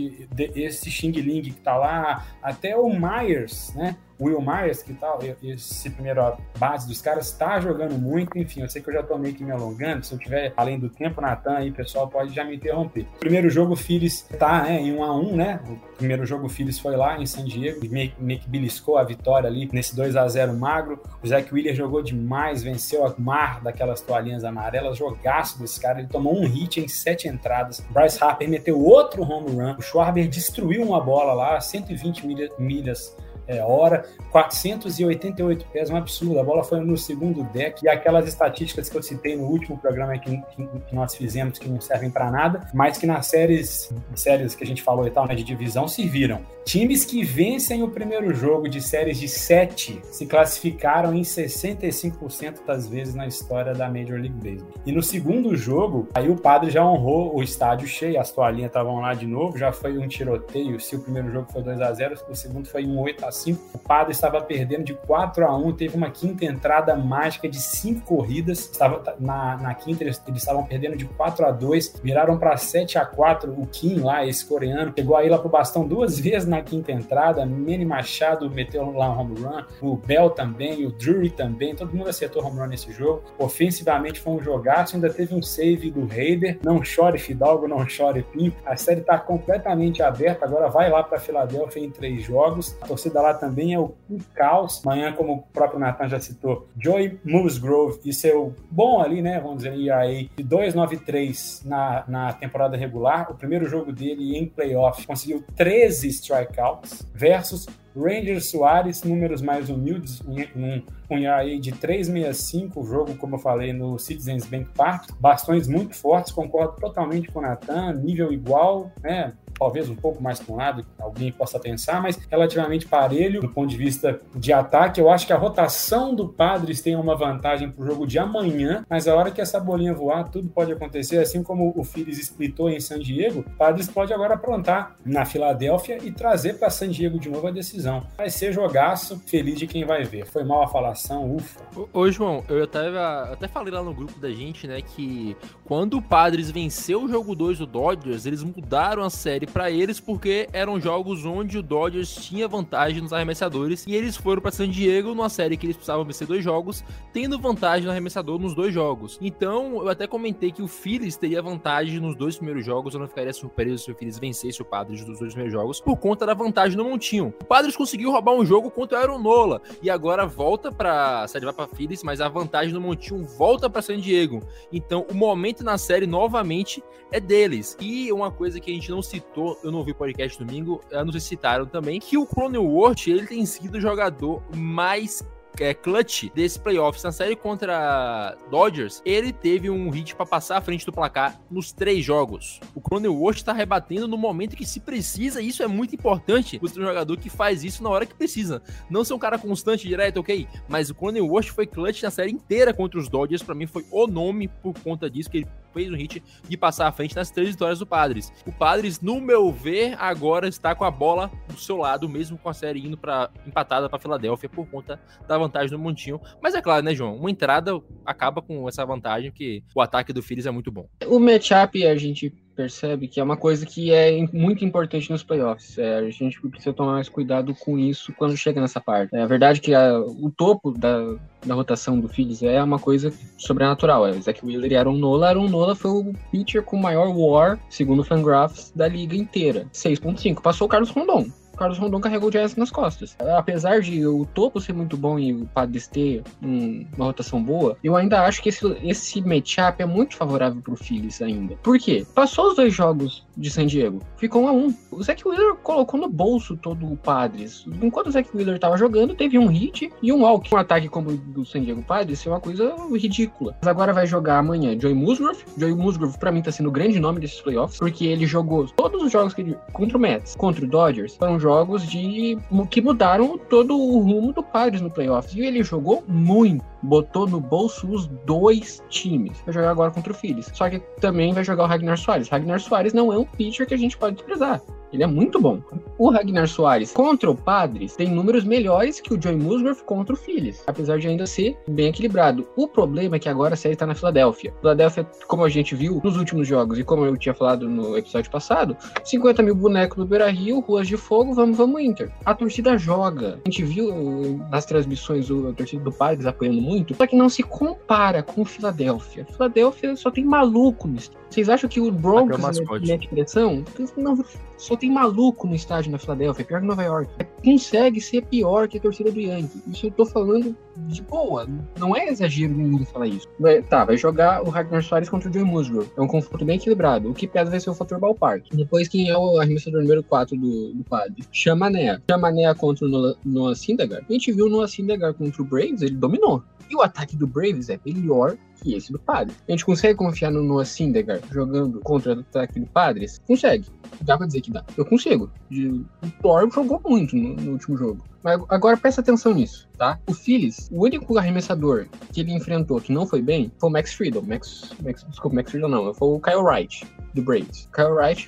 [0.55, 3.95] esse Xing Ling que tá lá, até o Myers, né?
[4.19, 6.21] Will Myers, que tal, esse primeiro
[6.57, 8.37] base dos caras, está jogando muito.
[8.37, 10.05] Enfim, eu sei que eu já tô meio que me alongando.
[10.05, 13.05] Se eu tiver além do tempo, Natan, aí, pessoal, pode já me interromper.
[13.19, 15.59] primeiro jogo, o Phillies tá né, em 1 a 1 né?
[15.67, 19.03] O primeiro jogo, o Phillies foi lá em San Diego, meio, meio que beliscou a
[19.03, 21.01] vitória ali nesse 2 a 0 magro.
[21.23, 25.99] O Zach Wheeler jogou demais, venceu a mar daquelas toalhinhas amarelas, jogaço desse cara.
[25.99, 27.79] Ele tomou um hit em sete entradas.
[27.89, 29.75] Bryce Harper meteu outro home run.
[29.77, 33.15] O Schwarber destruiu uma bola lá, 120 milhas, milhas
[33.49, 36.39] é, hora, 488 pés, um absurdo.
[36.39, 40.17] A bola foi no segundo deck e aquelas estatísticas que eu citei no último programa
[40.19, 44.53] que, que, que nós fizemos que não servem para nada, mas que nas séries, séries
[44.53, 46.41] que a gente falou e tal, né, de divisão, serviram.
[46.63, 52.87] Times que vencem o primeiro jogo de séries de 7 se classificaram em 65% das
[52.87, 54.73] vezes na história da Major League Baseball.
[54.85, 58.99] E no segundo jogo, aí o padre já honrou o estádio cheio, as toalhinhas estavam
[58.99, 60.79] lá de novo, já foi um tiroteio.
[60.79, 63.69] Se o primeiro jogo foi 2 a 0 o segundo foi um 8 a 5
[63.73, 68.01] O padre estava perdendo de 4 a 1 teve uma quinta entrada mágica de 5
[68.01, 68.59] corridas.
[68.59, 72.97] Estava na, na quinta, eles, eles estavam perdendo de 4 a 2 viraram para 7
[72.97, 76.61] a 4 O Kim lá, esse coreano, pegou a Ilha pro bastão duas vezes na
[76.61, 77.45] quinta entrada.
[77.45, 82.09] Manny Machado meteu lá um home run, o Bell também, o Drury também, todo mundo
[82.09, 83.23] acertou home run nesse jogo.
[83.37, 86.59] Ofensivamente foi um jogaço, ainda teve um save do Raider.
[86.63, 88.53] Não chore Fidalgo, não chore Pim.
[88.65, 92.77] A série está completamente aberta, agora vai lá para Filadélfia em três jogos.
[92.81, 93.93] A torcida lá também é o
[94.33, 94.81] caos.
[94.85, 99.63] Amanhã, como o próprio Nathan já citou, Joey Musgrove e seu bom ali, né, vamos
[99.63, 103.31] dizer, ERA de 2,93 na, na temporada regular.
[103.31, 110.21] O primeiro jogo dele em playoff conseguiu 13 strikeouts versus Ranger Soares, números mais humildes,
[110.21, 115.11] um, um ERA de 3,65, jogo, como eu falei, no Citizens Bank Park.
[115.19, 119.33] Bastões muito fortes, concordo totalmente com o Natan, nível igual, né?
[119.59, 123.69] Talvez um pouco mais para um lado, alguém possa pensar, mas relativamente parelho do ponto
[123.69, 125.01] de vista de ataque.
[125.01, 128.85] Eu acho que a rotação do Padres tem uma vantagem para o jogo de amanhã,
[128.89, 131.17] mas a hora que essa bolinha voar, tudo pode acontecer.
[131.17, 135.97] Assim como o Phillies splitou em San Diego, o Padres pode agora aprontar na Filadélfia
[136.03, 138.03] e trazer para San Diego de novo a decisão.
[138.17, 140.25] Vai ser jogaço, feliz de quem vai ver.
[140.25, 141.59] Foi mal a falação, ufa.
[141.91, 142.87] Ô João, eu até,
[143.31, 147.35] até falei lá no grupo da gente, né, que quando o Padres venceu o jogo
[147.35, 152.15] 2 do Dodgers, eles mudaram a série para eles porque eram jogos onde o Dodgers
[152.15, 156.05] tinha vantagem nos arremessadores e eles foram para San Diego numa série que eles precisavam
[156.05, 159.17] vencer dois jogos, tendo vantagem no arremessador nos dois jogos.
[159.21, 163.07] Então, eu até comentei que o Phillies teria vantagem nos dois primeiros jogos, eu não
[163.07, 166.33] ficaria surpreso se o Phillies vencesse o Padres dos dois primeiros jogos por conta da
[166.33, 167.33] vantagem no montinho.
[167.41, 171.45] O Padres conseguiu roubar um jogo contra o Aaron Nola e agora volta para série
[171.45, 174.41] vai para Phillies, mas a vantagem no montinho volta para San Diego.
[174.71, 177.75] Então, o momento na série novamente é deles.
[177.79, 180.81] E uma coisa que a gente não citou eu não ouvi podcast domingo,
[181.19, 185.23] se citaram também, que o Cronenworth, ele tem sido o jogador mais
[185.61, 190.61] é, clutch desse playoffs na série contra Dodgers, ele teve um hit para passar à
[190.61, 192.59] frente do placar nos três jogos.
[192.73, 196.57] O Cronenworth tá rebatendo no momento que se precisa, isso é muito importante.
[196.59, 198.61] Você ter um jogador que faz isso na hora que precisa.
[198.89, 200.47] Não ser um cara constante, direto, ok?
[200.67, 203.43] Mas o Cronenworth foi clutch na série inteira contra os Dodgers.
[203.43, 206.87] Para mim foi o nome por conta disso que ele fez um hit de passar
[206.87, 208.33] à frente nas três vitórias do Padres.
[208.45, 212.49] O Padres, no meu ver, agora está com a bola do seu lado, mesmo com
[212.49, 216.19] a série indo para empatada para Filadélfia por conta da vantagem do Montinho.
[216.41, 217.15] Mas é claro, né, João?
[217.15, 217.71] Uma entrada
[218.05, 220.87] acaba com essa vantagem que o ataque do Phillies é muito bom.
[221.05, 225.77] O matchup a gente percebe que é uma coisa que é muito importante nos playoffs.
[225.77, 229.15] É, a gente precisa tomar mais cuidado com isso quando chega nessa parte.
[229.15, 233.13] É a verdade que a, o topo da, da rotação do Phillies é uma coisa
[233.37, 234.05] sobrenatural.
[234.05, 235.29] É Zach Wheeler e Aaron Nola.
[235.29, 239.65] Aaron Nola foi o pitcher com maior WAR, segundo o Fangraphs, da liga inteira.
[239.71, 240.41] 6.5.
[240.41, 241.27] Passou o Carlos Rondon.
[241.59, 243.17] Carlos Rondon carregou o Giants nas costas.
[243.37, 247.77] Apesar de o topo ser muito bom e o Padres ter um, uma rotação boa,
[247.83, 251.55] eu ainda acho que esse, esse matchup é muito favorável pro Phillies ainda.
[251.57, 252.07] Por quê?
[252.15, 254.73] Passou os dois jogos de San Diego, ficou um a um.
[254.91, 257.65] O Zach Wheeler colocou no bolso todo o Padres.
[257.81, 260.53] Enquanto o Zach Wheeler tava jogando, teve um hit e um walk.
[260.53, 263.55] Um ataque como o do San Diego Padres é uma coisa ridícula.
[263.61, 265.43] Mas agora vai jogar amanhã Joey Musgrove.
[265.57, 269.01] Joey Musgrove, pra mim, tá sendo o grande nome desses playoffs, porque ele jogou todos
[269.01, 272.37] os jogos que ele, contra o Mets, contra o Dodgers, foram jogos de
[272.69, 275.33] que mudaram todo o rumo do Padres no playoffs.
[275.33, 276.63] E ele jogou muito.
[276.81, 279.39] Botou no bolso os dois times.
[279.45, 280.49] Vai jogar agora contra o Phillies.
[280.53, 282.29] Só que também vai jogar o Ragnar Soares.
[282.29, 284.61] Ragnar Soares não é um pitcher que a gente pode desprezar.
[284.91, 285.61] Ele é muito bom.
[285.97, 290.17] O Ragnar Soares contra o Padres tem números melhores que o Joey Musgrove contra o
[290.17, 292.47] Phillies, apesar de ainda ser bem equilibrado.
[292.55, 294.53] O problema é que agora a série está na Filadélfia.
[294.59, 298.31] Filadélfia, como a gente viu nos últimos jogos e como eu tinha falado no episódio
[298.31, 302.11] passado, 50 mil bonecos no Beira Rio, ruas de fogo, vamos, vamos Inter.
[302.25, 303.39] A torcida joga.
[303.45, 307.29] A gente viu uh, nas transmissões a torcida do Padres apoiando muito, só que não
[307.29, 309.25] se compara com o Filadélfia.
[309.25, 310.97] Filadélfia só tem maluco no
[311.29, 312.87] Vocês acham que o Broncos mascote.
[312.87, 313.63] mete pressão?
[313.95, 314.23] Não,
[314.57, 317.09] só tem maluco no estádio na Filadélfia, é pior que Nova York.
[317.43, 319.61] Consegue ser pior que a torcida do Yankee.
[319.67, 321.47] Isso eu tô falando de boa.
[321.77, 323.27] Não é exagero nenhum falar isso.
[323.39, 325.89] Vai- tá, vai jogar o Ragnar Soares contra o Joe Musgrove.
[325.95, 327.09] É um confronto bem equilibrado.
[327.09, 328.45] O que pesa vai ser o fator ballpark.
[328.51, 331.23] Depois, quem é o arremessador número 4 do, do Padre?
[331.31, 331.99] Chamané.
[332.09, 334.05] Chamané contra o Noah- Noah Syndergaard.
[334.09, 336.43] A gente viu o Noah Syndergaard contra o Braves, ele dominou.
[336.69, 339.35] E o ataque do Braves é melhor que esse do Padres.
[339.47, 343.19] A gente consegue confiar no Noah Syndergaard jogando contra o ataque do Padres?
[343.27, 343.65] Consegue.
[344.01, 344.63] Dá pra dizer que dá.
[344.77, 345.29] Eu consigo.
[345.51, 348.03] O Thor jogou muito no, no último jogo.
[348.23, 349.97] Mas agora presta atenção nisso, tá?
[350.05, 353.93] O Phillies, o único arremessador que ele enfrentou que não foi bem foi o Max
[353.93, 354.21] Friedel.
[354.21, 355.93] Max, Max, desculpa, Max Friedel não.
[355.93, 357.69] Foi o Kyle Wright, do Braves.
[357.73, 358.27] Kyle Wright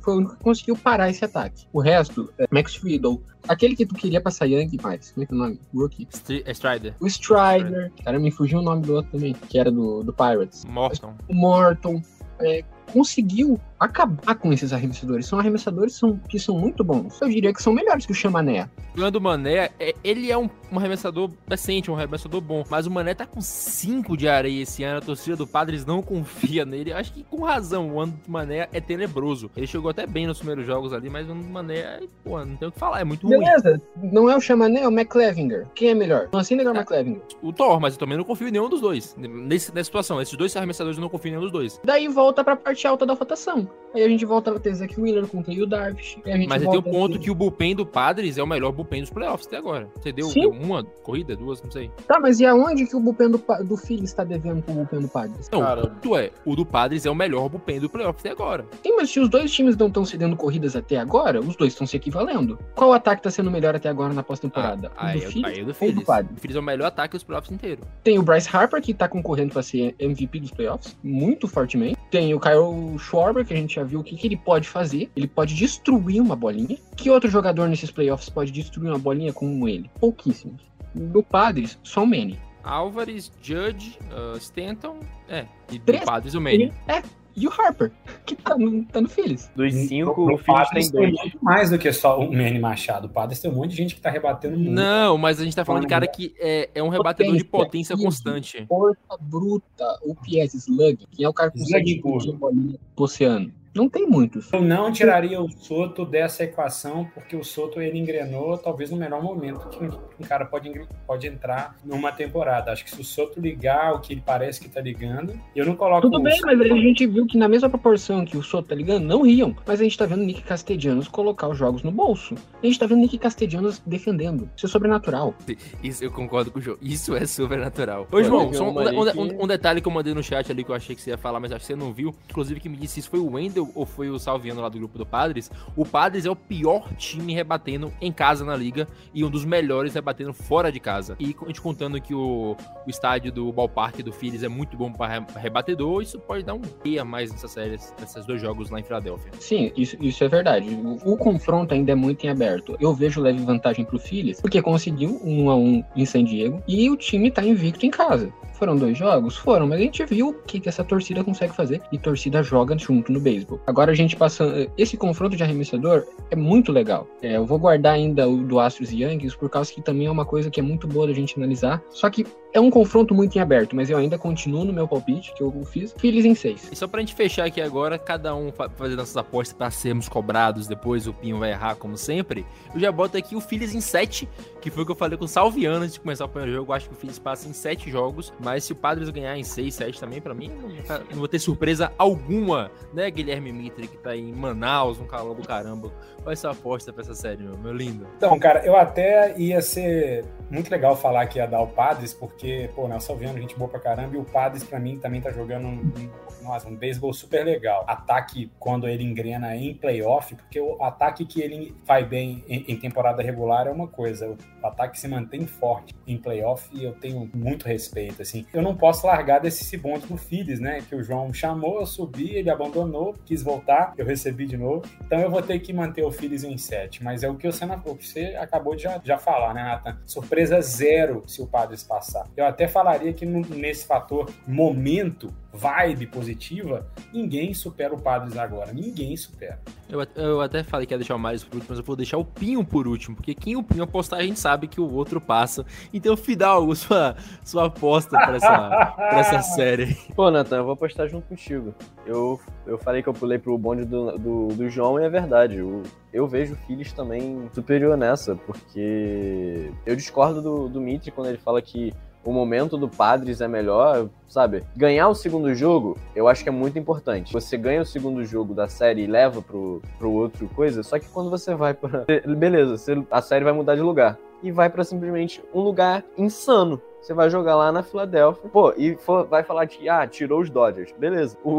[0.00, 1.66] foi o único que conseguiu parar esse ataque.
[1.72, 3.20] O resto, é Max Friedel.
[3.48, 5.10] Aquele que tu queria passar Young mais.
[5.10, 5.60] Como é que é o nome?
[5.74, 6.06] Rookie.
[6.12, 6.94] Stri- é Strider.
[7.00, 7.90] O Strider.
[8.04, 10.64] Cara, me fugiu o nome do outro também, que era do, do Pirates.
[10.64, 11.14] Morton.
[11.28, 12.02] O Morton.
[12.40, 15.26] é, conseguiu acabar com esses arremessadores.
[15.26, 17.20] São arremessadores são- que são muito bons.
[17.20, 18.68] Eu diria que são melhores que o Chamané.
[18.78, 22.62] O problema do Mané, é, ele é um, um arremessador decente, um arremessador bom.
[22.70, 24.98] Mas o Mané tá com 5 de areia esse ano.
[24.98, 26.92] A torcida do Padres não confia nele.
[26.92, 27.90] Acho que com razão.
[27.94, 29.50] O ano do Mané é tenebroso.
[29.56, 32.56] Ele chegou até bem nos primeiros jogos ali, mas o ano do Mané, pô, não
[32.56, 33.00] tem o que falar.
[33.00, 33.38] É muito ruim.
[33.38, 35.66] Beleza, não é o Chamané, é o McLevinger.
[35.74, 36.28] Quem é melhor?
[36.32, 37.22] Não assim legal o McLevinger.
[37.42, 39.14] O Thor, mas eu também não confio em nenhum dos dois.
[39.18, 41.80] Nesse, nessa situação, esses dois arremessadores eu não confio em nenhum dos dois.
[41.84, 43.68] Daí volta pra parte alta da votação.
[43.94, 46.16] Aí a gente volta a ter Zach Wheeler contra o Darvish.
[46.24, 48.42] Aí a gente Mas aí tem o ponto ter- que o bullpen do Padres é
[48.42, 49.86] o melhor bullpen dos playoffs até agora.
[50.00, 51.90] Você deu, deu uma corrida, duas, não sei.
[52.08, 55.08] Tá, mas e aonde que o bullpen do, do Phillies está devendo pro bullpen do
[55.08, 55.46] Padres?
[55.52, 55.82] Não, Cara.
[55.84, 58.64] o ponto é, o do Padres é o melhor bullpen do playoffs até agora.
[58.82, 61.86] Sim, mas se os dois times não estão cedendo corridas até agora, os dois estão
[61.86, 62.58] se equivalendo.
[62.74, 64.90] Qual ataque tá sendo melhor até agora na pós-temporada?
[64.96, 66.04] Ah, aí, o do é- Phillies aí é o do ou o do Phillies.
[66.06, 66.32] Padres?
[66.38, 67.82] O Phillies é o melhor ataque dos playoffs inteiro.
[68.02, 71.98] Tem o Bryce Harper, que tá concorrendo para ser MVP dos playoffs, muito fortemente.
[72.10, 75.10] Tem o Kyle Schwarber, que a gente já viu o que, que ele pode fazer.
[75.14, 76.76] Ele pode destruir uma bolinha.
[76.96, 79.90] Que outro jogador nesses playoffs pode destruir uma bolinha como ele?
[80.00, 80.60] Pouquíssimos.
[80.94, 82.38] Do Padres, só o Manny.
[82.62, 86.04] Álvares, Judge, uh, Stanton, é, e do Três.
[86.04, 86.72] Padres o Manny.
[86.86, 87.02] É,
[87.34, 87.90] e o Harper,
[88.26, 89.50] que tá no, tá no Phillies.
[89.54, 91.12] Dos cinco, No o Phillies Padres tem dois.
[91.14, 93.06] muito mais do que só o Manny Machado.
[93.06, 94.70] O Padres tem um monte de gente que tá rebatendo muito.
[94.72, 97.96] Não, mas a gente tá falando de cara que é, é um rebatedor de potência
[97.96, 98.66] constante.
[98.66, 103.52] Força bruta, o PS Slug, que é o cara que consegue a bolinha pro oceano.
[103.74, 104.52] Não tem muitos.
[104.52, 109.22] Eu não tiraria o Soto dessa equação, porque o Soto ele engrenou talvez no melhor
[109.22, 110.70] momento que um, cara pode,
[111.06, 112.70] pode entrar numa temporada.
[112.70, 115.74] Acho que se o Soto ligar o que ele parece que tá ligando, eu não
[115.74, 118.74] coloco Tudo bem, mas a gente viu que na mesma proporção que o Soto tá
[118.74, 119.56] ligando, não riam.
[119.66, 122.34] Mas a gente tá vendo o Nick Castellanos colocar os jogos no bolso.
[122.62, 124.50] A gente tá vendo o Nick Castellanos defendendo.
[124.56, 125.34] Isso é sobrenatural.
[125.82, 126.76] Isso eu concordo com o João.
[126.82, 128.06] Isso é sobrenatural.
[128.12, 130.74] Ô, João, um, um- um- um detalhe que eu mandei no chat ali que eu
[130.74, 132.14] achei que você ia falar, mas acho que você não viu.
[132.28, 134.98] Inclusive, que me disse isso foi o Wendel ou foi o Salviano lá do grupo
[134.98, 135.50] do Padres.
[135.76, 139.94] O Padres é o pior time rebatendo em casa na liga e um dos melhores
[139.94, 141.16] rebatendo fora de casa.
[141.18, 144.92] E a gente contando que o, o estádio do Ballpark do Phillies é muito bom
[144.92, 148.80] para rebatedor, isso pode dar um P a mais nessas séries, nesses dois jogos lá
[148.80, 149.30] em Filadélfia.
[149.38, 150.68] Sim, isso, isso é verdade.
[150.70, 152.76] O, o confronto ainda é muito em aberto.
[152.80, 156.88] Eu vejo leve vantagem pro Phillies, porque conseguiu um a um em San Diego e
[156.90, 158.32] o time tá invicto em casa.
[158.62, 159.36] Foram dois jogos?
[159.36, 162.78] Foram, mas a gente viu o que, que essa torcida consegue fazer e torcida joga
[162.78, 163.58] junto no beisebol.
[163.66, 164.70] Agora a gente passando.
[164.78, 167.08] Esse confronto de arremessador é muito legal.
[167.20, 170.10] É, eu vou guardar ainda o do Astros e Yankees, por causa que também é
[170.12, 171.82] uma coisa que é muito boa da gente analisar.
[171.90, 175.32] Só que é um confronto muito em aberto, mas eu ainda continuo no meu palpite,
[175.34, 175.92] que eu fiz.
[175.98, 176.68] Phillies em seis.
[176.70, 180.08] E só pra gente fechar aqui agora, cada um fa- fazer nossas apostas pra sermos
[180.08, 182.44] cobrados, depois o Pinho vai errar como sempre.
[182.74, 184.28] Eu já boto aqui o Phillies em 7,
[184.60, 186.70] que foi o que eu falei com o Salviano antes de começar o primeiro jogo.
[186.72, 189.44] Eu acho que o Phillies passa em 7 jogos, mas se o Padres ganhar em
[189.44, 193.52] 6, 7 também, pra mim, não, vou ficar- não vou ter surpresa alguma, né, Guilherme
[193.52, 195.92] Mitre, que tá em Manaus, um calor do caramba.
[196.22, 198.06] Qual é a sua aposta pra essa série, meu, meu lindo?
[198.16, 202.70] Então, cara, eu até ia ser muito legal falar que ia dar o Padres, porque,
[202.74, 205.30] pô, né, o Salviano, gente boa pra caramba, e o Padres, pra mim, também tá
[205.32, 207.84] jogando um, um- nossa, um beisebol super legal.
[207.86, 212.76] Ataque, quando ele engrena em playoff, porque o ataque que ele vai bem em, em
[212.76, 214.28] temporada regular é uma coisa,
[214.62, 218.44] o ataque se mantém forte em playoff e eu tenho muito respeito, assim.
[218.52, 222.34] Eu não posso largar desse bonde do Phillies, né, que o João chamou, eu subi,
[222.34, 226.10] ele abandonou, quis voltar, eu recebi de novo, então eu vou ter que manter o
[226.10, 229.16] Phillies em 7, mas é o que você, o que você acabou de já, já
[229.16, 229.96] falar, né, Nathan?
[230.04, 232.26] Surpresa zero se o Padres passar.
[232.36, 238.72] eu até falaria que nesse fator momento, vibe positiva, ninguém supera o Padres agora.
[238.72, 239.60] Ninguém supera.
[239.88, 242.16] Eu, eu até falei que ia deixar o Marius por último, mas eu vou deixar
[242.16, 245.20] o Pinho por último, porque quem o Pinho apostar, a gente sabe que o outro
[245.20, 245.66] passa.
[245.92, 248.58] Então, Fidalgo, sua, sua aposta pra essa,
[248.96, 249.94] pra essa série.
[250.16, 251.74] Pô, Nathan, eu vou apostar junto contigo.
[252.06, 255.58] Eu, eu falei que eu pulei pro bonde do, do, do João e é verdade.
[255.58, 261.28] Eu, eu vejo o Phillies também superior nessa, porque eu discordo do, do Mitri quando
[261.28, 261.92] ele fala que
[262.24, 264.62] o momento do Padres é melhor, sabe?
[264.76, 267.32] Ganhar o segundo jogo, eu acho que é muito importante.
[267.32, 271.08] Você ganha o segundo jogo da série e leva pro, pro outro coisa, só que
[271.08, 272.04] quando você vai pra.
[272.36, 274.18] Beleza, a série vai mudar de lugar.
[274.42, 276.80] E vai pra simplesmente um lugar insano.
[277.02, 278.48] Você vai jogar lá na Filadélfia.
[278.48, 280.92] Pô, e for- vai falar que, ah, tirou os Dodgers.
[280.96, 281.36] Beleza.
[281.42, 281.50] O,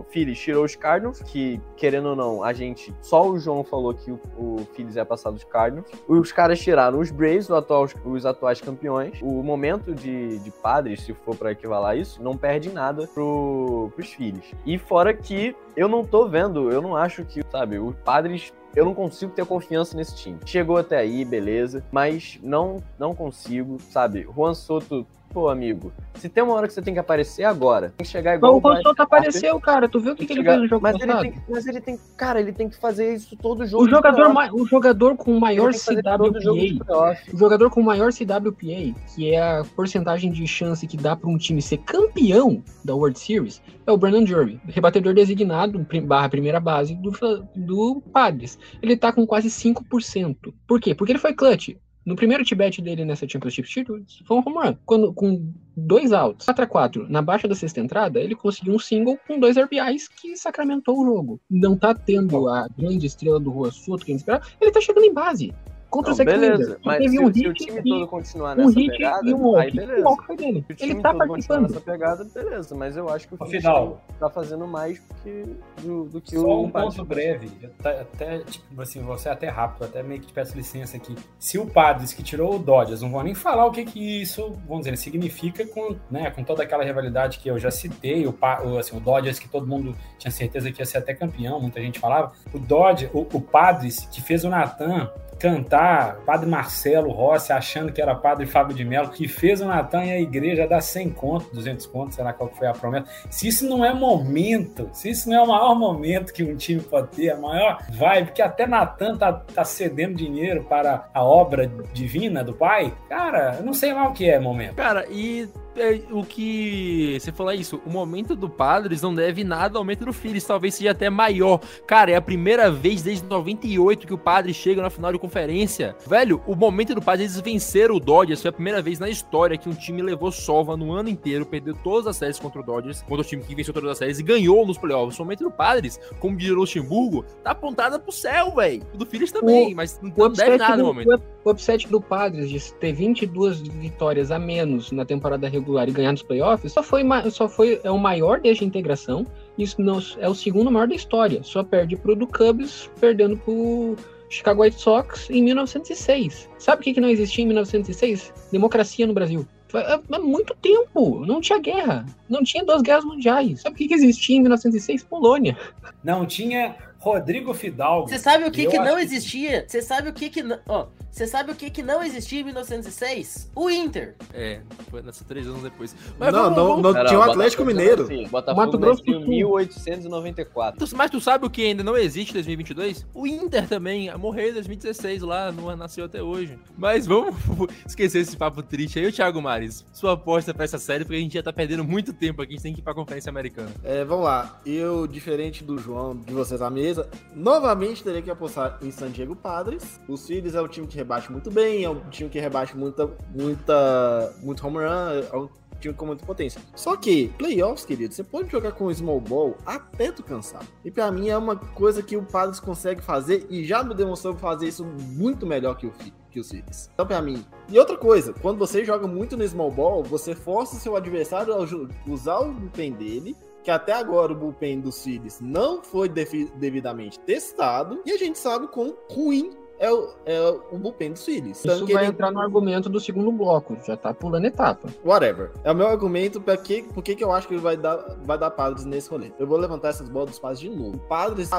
[0.00, 2.92] o Phillies tirou os Cardinals, que, querendo ou não, a gente.
[3.00, 5.86] Só o João falou que o, o Phillies ia passar dos Cardinals.
[6.08, 9.20] Os caras tiraram os Braves, o atual- os atuais campeões.
[9.22, 14.12] O momento de, de padres, se for pra equivalar isso, não perde nada pro, pros
[14.12, 14.52] Phillies.
[14.66, 18.84] E fora que eu não tô vendo, eu não acho que, sabe, os padres eu
[18.84, 20.38] não consigo ter confiança nesse time.
[20.44, 24.26] Chegou até aí, beleza, mas não não consigo, sabe?
[24.34, 28.04] Juan Soto, pô, amigo, se tem uma hora que você tem que aparecer agora, tem
[28.06, 29.88] que chegar igual o Bryce Consulta apareceu, cara.
[29.88, 31.22] Tu viu o que, que ele chegar- fez no jogo mas ele, passado?
[31.22, 33.84] tem, mas ele tem, cara, ele tem que fazer isso todo jogo.
[33.84, 38.12] O jogador, ma- o jogador com o maior Ele CWPA, o jogador com o maior
[38.12, 42.94] CWPA, que é a porcentagem de chance que dá para um time ser campeão da
[42.94, 47.10] World Series, é o Brandon Drury, rebatedor designado barra primeira base do,
[47.56, 48.56] do Padres.
[48.80, 50.54] Ele tá com quase 5%.
[50.66, 50.94] Por quê?
[50.94, 51.70] Porque ele foi clutch.
[52.04, 54.76] No primeiro tibete dele nessa Championship Series, foi um home run.
[54.84, 58.78] Quando, com dois outs, 4 a 4 na baixa da sexta entrada, ele conseguiu um
[58.78, 61.40] single com dois RBIs que sacramentou o jogo.
[61.50, 64.44] Não tá tendo a grande estrela do Rua Soto que a gente esperava.
[64.60, 65.52] Ele tá chegando em base.
[65.94, 68.52] Contra Não, o beleza, mas Teve se, um se o hit time e- todo continuar
[68.58, 69.70] um nessa hit pegada, e um aí walk.
[69.70, 70.04] O beleza.
[70.08, 70.64] walk foi dele.
[70.66, 71.62] Se o Ele time tá todo continuar participando.
[71.62, 73.98] nessa pegada, beleza, mas eu acho que o Fidalgo.
[74.18, 75.44] tá fazendo mais do que,
[75.82, 76.96] do, do que Só o um Padres.
[76.96, 80.56] ponto breve, até, até, tipo assim, você é até rápido, até meio que te peço
[80.56, 81.14] licença aqui.
[81.38, 84.52] Se o Padres que tirou o Dodgers, não vou nem falar o que que isso,
[84.66, 88.78] vamos dizer, significa com, né, com toda aquela rivalidade que eu já citei, o, o,
[88.78, 92.00] assim, o Dodgers que todo mundo tinha certeza que ia ser até campeão, muita gente
[92.00, 92.32] falava.
[92.52, 95.83] O Dodgers, o, o Padres que fez o Natan cantar
[96.24, 100.12] Padre Marcelo Rossi achando que era Padre Fábio de Mello, que fez o Natan e
[100.12, 103.06] a igreja dar 100 conto, 200 contos, sei lá qual foi a promessa.
[103.30, 106.80] Se isso não é momento, se isso não é o maior momento que um time
[106.80, 111.70] pode ter, a maior vibe, que até Natan tá, tá cedendo dinheiro para a obra
[111.92, 114.74] divina do pai, cara, eu não sei lá o que é momento.
[114.74, 119.44] Cara, e é, o que você falou é isso, o momento do Padres não deve
[119.44, 121.60] nada ao momento do Phillies, talvez seja até maior.
[121.86, 125.96] Cara, é a primeira vez desde 98 que o Padres chega na final de conferência.
[126.06, 129.58] Velho, o momento do Padres, eles venceram o Dodgers, foi a primeira vez na história
[129.58, 133.02] que um time levou sova no ano inteiro, perdeu todas as séries contra o Dodgers,
[133.02, 135.18] contra o time que venceu todas as séries e ganhou nos playoffs.
[135.18, 138.82] O momento do Padres, como o Luxemburgo, tá apontada pro céu, velho.
[138.94, 141.22] O do Phillies também, mas O não deve nada no do, momento.
[141.44, 146.12] o upset do Padres de ter 22 vitórias a menos na temporada regular e ganhar
[146.12, 149.26] nos playoffs só foi, só foi é o maior desde a integração.
[149.56, 151.42] Isso não, é o segundo maior da história.
[151.42, 153.96] Só perde pro do Cubs, perdendo pro
[154.28, 156.48] Chicago White Sox em 1906.
[156.58, 158.32] Sabe o que, que não existia em 1906?
[158.50, 159.46] Democracia no Brasil.
[159.68, 161.24] Foi- É, é muito tempo.
[161.26, 162.06] Não tinha guerra.
[162.28, 163.60] Não tinha duas guerras mundiais.
[163.60, 165.04] Sabe o que existia em 1906?
[165.04, 165.56] Polônia.
[166.02, 168.08] Não tinha Rodrigo Fidalgo.
[168.08, 169.64] Você sabe o que, que não existia?
[169.68, 170.58] Você sabe o que que não...
[170.66, 173.50] Ó, você sabe o que que não existia em 1906?
[173.54, 174.14] O Inter.
[174.32, 175.94] É, foi nessa três anos depois.
[176.18, 178.02] Não, não, não Pera, tinha o Botafogo Atlético não Mineiro.
[178.04, 179.28] assim, Botafogo Mato Grosso nasceu em Sul.
[179.30, 180.86] 1894.
[180.86, 183.06] Tu- Mas tu sabe o que ainda não existe em 2022?
[183.14, 186.58] O Inter também, morreu em 2016 lá, não nasceu até hoje.
[186.76, 187.34] Mas vamos
[187.86, 189.06] esquecer esse papo triste aí.
[189.06, 192.12] O Thiago Mares, sua aposta pra essa série, porque a gente já tá perdendo muito
[192.12, 193.70] tempo aqui, a gente tem que ir pra Conferência Americana.
[193.82, 194.60] É, vamos lá.
[194.64, 196.93] Eu, diferente do João, de vocês à mesa,
[197.34, 200.00] novamente terei que apostar em San Diego Padres.
[200.08, 203.10] Os Phillies é um time que rebate muito bem, é um time que rebate muita,
[203.34, 205.48] muita, muito home run, é um
[205.80, 206.60] time com muita potência.
[206.74, 210.62] Só que, playoffs, querido, você pode jogar com small ball até tu cansar.
[210.84, 214.34] E pra mim é uma coisa que o Padres consegue fazer e já me demonstrou
[214.36, 216.90] fazer isso muito melhor que o Phillies que os Phillies.
[216.92, 217.46] Então, pra mim.
[217.68, 221.54] E outra coisa, quando você joga muito no small ball, você força o seu adversário
[221.54, 227.18] a usar o bullpen dele, que até agora o bullpen dos Phillies não foi devidamente
[227.20, 231.64] testado, e a gente sabe quão ruim é o, é o bullpen dos Phillies.
[231.64, 233.76] Isso que vai ele- entrar no argumento do segundo bloco.
[233.84, 234.88] Já tá pulando etapa.
[235.04, 235.50] Whatever.
[235.64, 237.96] É o meu argumento para que, por que que eu acho que ele vai dar,
[238.22, 239.32] vai dar Padres nesse rolê.
[239.38, 240.96] Eu vou levantar essas bolas dos Padres de novo.
[240.96, 241.50] O Padres,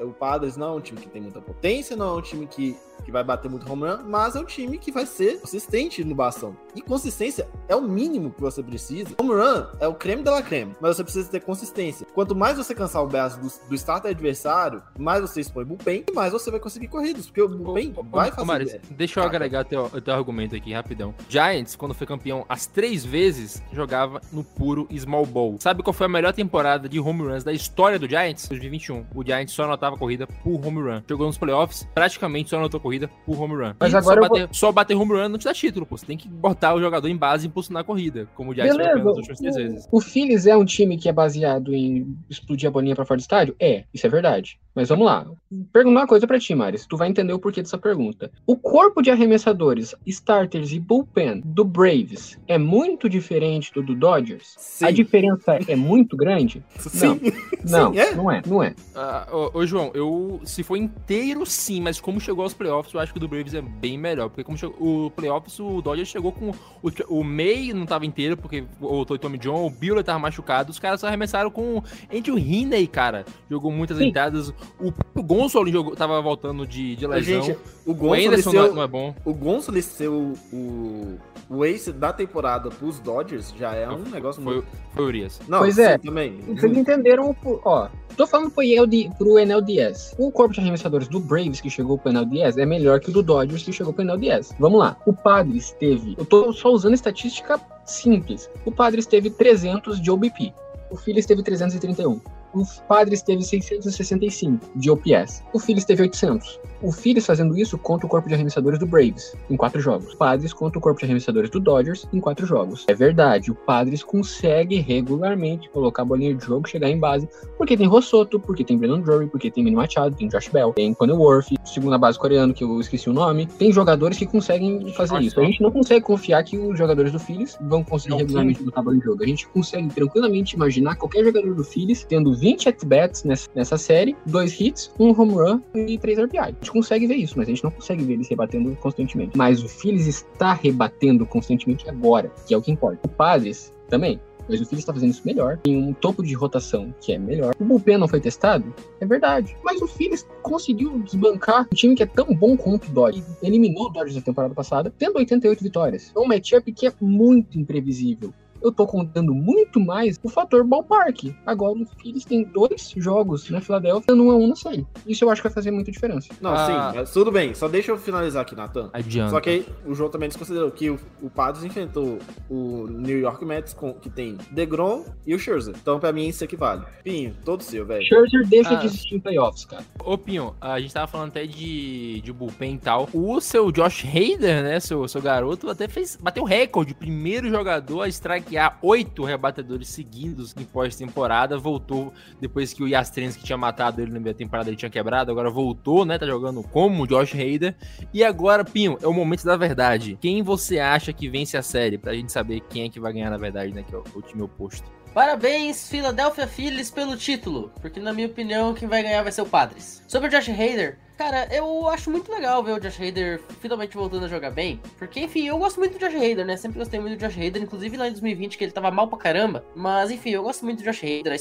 [0.00, 2.76] o Padres não é um time que tem muita potência, não é um time que
[3.04, 6.14] que vai bater muito home run, mas é um time que vai ser consistente no
[6.14, 6.56] bastão.
[6.74, 9.14] E consistência é o mínimo que você precisa.
[9.20, 12.06] Home run é o creme de la creme, mas você precisa ter consistência.
[12.14, 16.12] Quanto mais você cansar o braço do, do starter adversário, mais você expõe bullpen e
[16.12, 18.42] mais você vai conseguir corridas, porque o bullpen vai fazer.
[18.42, 21.14] Ô, Maris, deixa eu agregar teu, teu argumento aqui rapidão.
[21.28, 25.56] Giants, quando foi campeão as três vezes, jogava no puro small ball.
[25.60, 28.48] Sabe qual foi a melhor temporada de home runs da história do Giants?
[28.48, 29.06] 2021.
[29.14, 31.02] O Giants só anotava corrida por home run.
[31.08, 33.72] Jogou nos playoffs, praticamente só anotou corrida por home run.
[33.80, 35.86] Mas E agora só, eu vou- bater, só bater home run não te dá título,
[35.86, 35.96] pô.
[35.96, 38.76] Você tem que botar o jogador em base e impulsionar a corrida, como o Giants
[38.76, 39.88] campeão nas últimas três vezes.
[39.90, 43.22] O Phillies é um time que é baseado em explodir a bolinha pra fora do
[43.22, 43.56] estádio?
[43.58, 44.58] É, isso é verdade.
[44.74, 45.24] Mas vamos lá.
[45.72, 46.84] Perguntar uma coisa pra ti, Maris.
[46.84, 48.30] Tu vai entender o porquê dessa pergunta.
[48.46, 54.54] O corpo de arremessadores, starters e bullpen do Braves é muito diferente do do Dodgers?
[54.58, 54.86] Sim.
[54.86, 56.64] A diferença é muito grande?
[56.78, 57.20] Sim.
[57.68, 58.14] Não, Sim, é.
[58.14, 58.74] não é, não é.
[58.94, 63.00] Ah, ô, ô, João, eu se for inteiro, sim, mas como chegou aos playoffs, eu
[63.00, 64.28] acho que o do Braves é bem melhor.
[64.28, 66.50] Porque como chegou, o playoffs, o Dodgers chegou com.
[66.82, 70.70] O, o May não tava inteiro, porque o Tommy John, o Buehler tava machucado.
[70.70, 73.24] Os caras só arremessaram com o Andrew Heaney, cara.
[73.48, 74.08] Jogou muitas Sim.
[74.08, 74.52] entradas.
[74.80, 77.42] O, o Gonsolin jogou, tava voltando de, de lesão.
[77.42, 79.14] Gente, o o Gonsolin Anderson ser não, o- é- não é bom.
[79.24, 84.54] O Gonsolin ser o, o, ace da temporada pros Dodgers já é um negócio Foi,
[84.54, 84.68] muito...
[84.92, 85.40] foi o Urias.
[85.48, 85.98] Não, Pois é.
[85.98, 86.38] também.
[86.48, 87.34] Vocês entenderam
[87.64, 90.14] Ó, tô falando pro, ELD, pro NLDS.
[90.18, 93.22] O corpo de arremessadores do Braves que chegou pro NLDS é melhor que o do
[93.22, 94.54] Dodgers que chegou pro NLDS.
[94.58, 94.96] Vamos lá.
[95.06, 96.14] O Padres teve.
[96.18, 98.50] Eu tô só usando estatística simples.
[98.64, 100.52] O Padres teve 300 de OBP.
[100.90, 102.20] O Phillies teve 331.
[102.54, 105.42] O Padres teve 665 de OPS.
[105.52, 106.60] O Phillies teve 800.
[106.80, 110.12] O Phillies fazendo isso contra o corpo de arremessadores do Braves em quatro jogos.
[110.12, 112.84] O Padres contra o corpo de arremessadores do Dodgers em quatro jogos.
[112.86, 117.28] É verdade, o Padres consegue regularmente colocar a bolinha de jogo, chegar em base,
[117.58, 120.94] porque tem Rossoto, porque tem Brandon Drury, porque tem Manny Machado, tem Josh Bell, tem
[120.94, 123.46] Conor Worth, segunda base coreano, que eu esqueci o nome.
[123.46, 125.40] Tem jogadores que conseguem fazer Olha isso.
[125.40, 128.80] A gente não consegue confiar que os jogadores do Phillies vão conseguir Não, regularmente botar
[128.80, 129.22] a bola em jogo.
[129.22, 134.14] A gente consegue tranquilamente imaginar qualquer jogador do Phillies tendo 20 at-bats nessa, nessa série,
[134.26, 136.38] dois hits, um home run e três RBI.
[136.38, 139.34] A gente consegue ver isso, mas a gente não consegue ver eles rebatendo constantemente.
[139.34, 143.00] Mas o Phillies está rebatendo constantemente agora, que é o que importa.
[143.06, 144.20] O Padres também.
[144.46, 145.56] Mas o Phillies está fazendo isso melhor.
[145.62, 147.54] Tem um topo de rotação que é melhor.
[147.58, 148.74] O bullpen não foi testado?
[149.00, 149.56] É verdade.
[149.64, 153.24] Mas o Phillies conseguiu desbancar um time que é tão bom quanto o Dodgers.
[153.42, 156.12] Eliminou o Dodgers na temporada passada, tendo 88 vitórias.
[156.14, 158.34] É um matchup que é muito imprevisível.
[158.64, 161.34] Eu tô contando muito mais o fator ballpark.
[161.44, 164.86] Agora o Phillies tem dois jogos na Filadélfia, um a um na série.
[165.06, 166.28] Isso eu acho que vai fazer muita diferença.
[166.40, 166.66] Não, Ah.
[166.92, 167.52] sim, mas tudo bem.
[167.54, 168.88] Só deixa eu finalizar aqui, Nathan.
[168.92, 169.30] Adianta.
[169.32, 173.44] Só que aí, o João também desconsiderou que o, o Padres enfrentou o New York
[173.44, 175.74] Mets, com, que tem DeGrom e o Scherzer.
[175.80, 176.82] Então, pra mim, isso equivale.
[177.02, 178.02] Pinho, todo seu, velho.
[178.02, 178.74] Scherzer deixa Ah.
[178.76, 179.84] de existir em playoffs, cara.
[180.02, 183.10] Ô, Pinho, a gente tava falando até de, de bullpen e tal.
[183.12, 186.94] O seu Josh Hader, né, seu, seu garoto, até fez, bateu recorde.
[186.94, 188.08] Primeiro jogador a
[188.54, 191.58] strikear oito rebatedores seguidos em pós-temporada.
[191.58, 195.30] Voltou depois que o Yastrenes, que tinha matado ele na meia temporada, ele tinha quebrado.
[195.30, 197.74] Agora voltou, né, tá jogando como o Josh Hader.
[198.12, 200.16] E agora, Pinho, é o momento da verdade.
[200.20, 201.98] Quem você acha que vence a série?
[201.98, 204.22] Pra gente saber quem é que vai ganhar na verdade, né, que é o, o
[204.22, 204.88] time oposto.
[205.12, 207.70] Parabéns, Philadelphia Phillies, pelo título.
[207.80, 210.02] Porque, na minha opinião, quem vai ganhar vai ser o Padres.
[210.08, 214.24] Sobre o Josh Hader, cara, eu acho muito legal ver o Josh Hader finalmente voltando
[214.26, 214.80] a jogar bem.
[214.98, 216.56] Porque, enfim, eu gosto muito do Josh Hader, né?
[216.56, 219.18] Sempre gostei muito do Josh Hader, inclusive lá em 2020, que ele tava mal pra
[219.18, 219.64] caramba.
[219.74, 221.40] Mas, enfim, eu gosto muito do Josh Hader.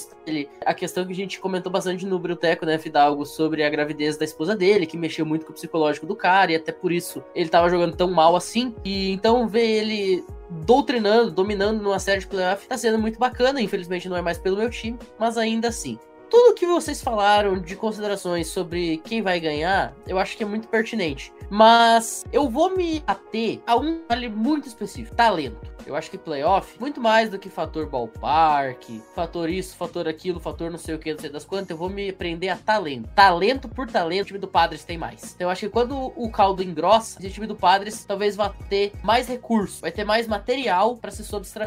[0.65, 4.26] A questão que a gente comentou bastante no Bruteco, né, Fidalgo, sobre a gravidez da
[4.26, 7.49] esposa dele, que mexeu muito com o psicológico do cara, e até por isso ele
[7.49, 8.76] tava jogando tão mal assim.
[8.84, 13.59] E então ver ele doutrinando, dominando numa série de playoff, tá sendo muito bacana.
[13.59, 15.97] Infelizmente não é mais pelo meu time, mas ainda assim.
[16.34, 20.68] Tudo que vocês falaram de considerações sobre quem vai ganhar, eu acho que é muito
[20.68, 21.32] pertinente.
[21.48, 25.72] Mas eu vou me ater a um detalhe muito específico: talento.
[25.86, 28.84] Eu acho que playoff, muito mais do que fator ballpark,
[29.16, 31.90] fator isso, fator aquilo, fator não sei o que, não sei das quantas, eu vou
[31.90, 33.10] me prender a talento.
[33.16, 35.34] Talento por talento, o time do Padres tem mais.
[35.36, 38.94] Então eu acho que quando o caldo engrossa, esse time do Padres talvez vá ter
[39.04, 41.24] mais recurso, vai ter mais material pra se,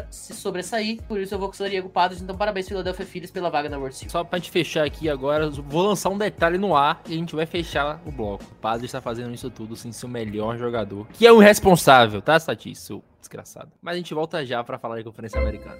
[0.09, 1.01] se sobressair.
[1.03, 2.21] Por isso eu vou com o Diego Padres.
[2.21, 4.11] Então parabéns, Philadelphia Phillies, pela vaga na World Series.
[4.11, 7.35] Só pra gente fechar aqui agora, vou lançar um detalhe no ar e a gente
[7.35, 8.43] vai fechar o bloco.
[8.43, 12.21] O Padre está fazendo isso tudo sem ser o melhor jogador, que é o irresponsável,
[12.21, 12.73] tá, Sati?
[13.27, 13.73] Desgraçado.
[13.81, 15.75] Mas a gente volta já pra falar de Conferência Americana.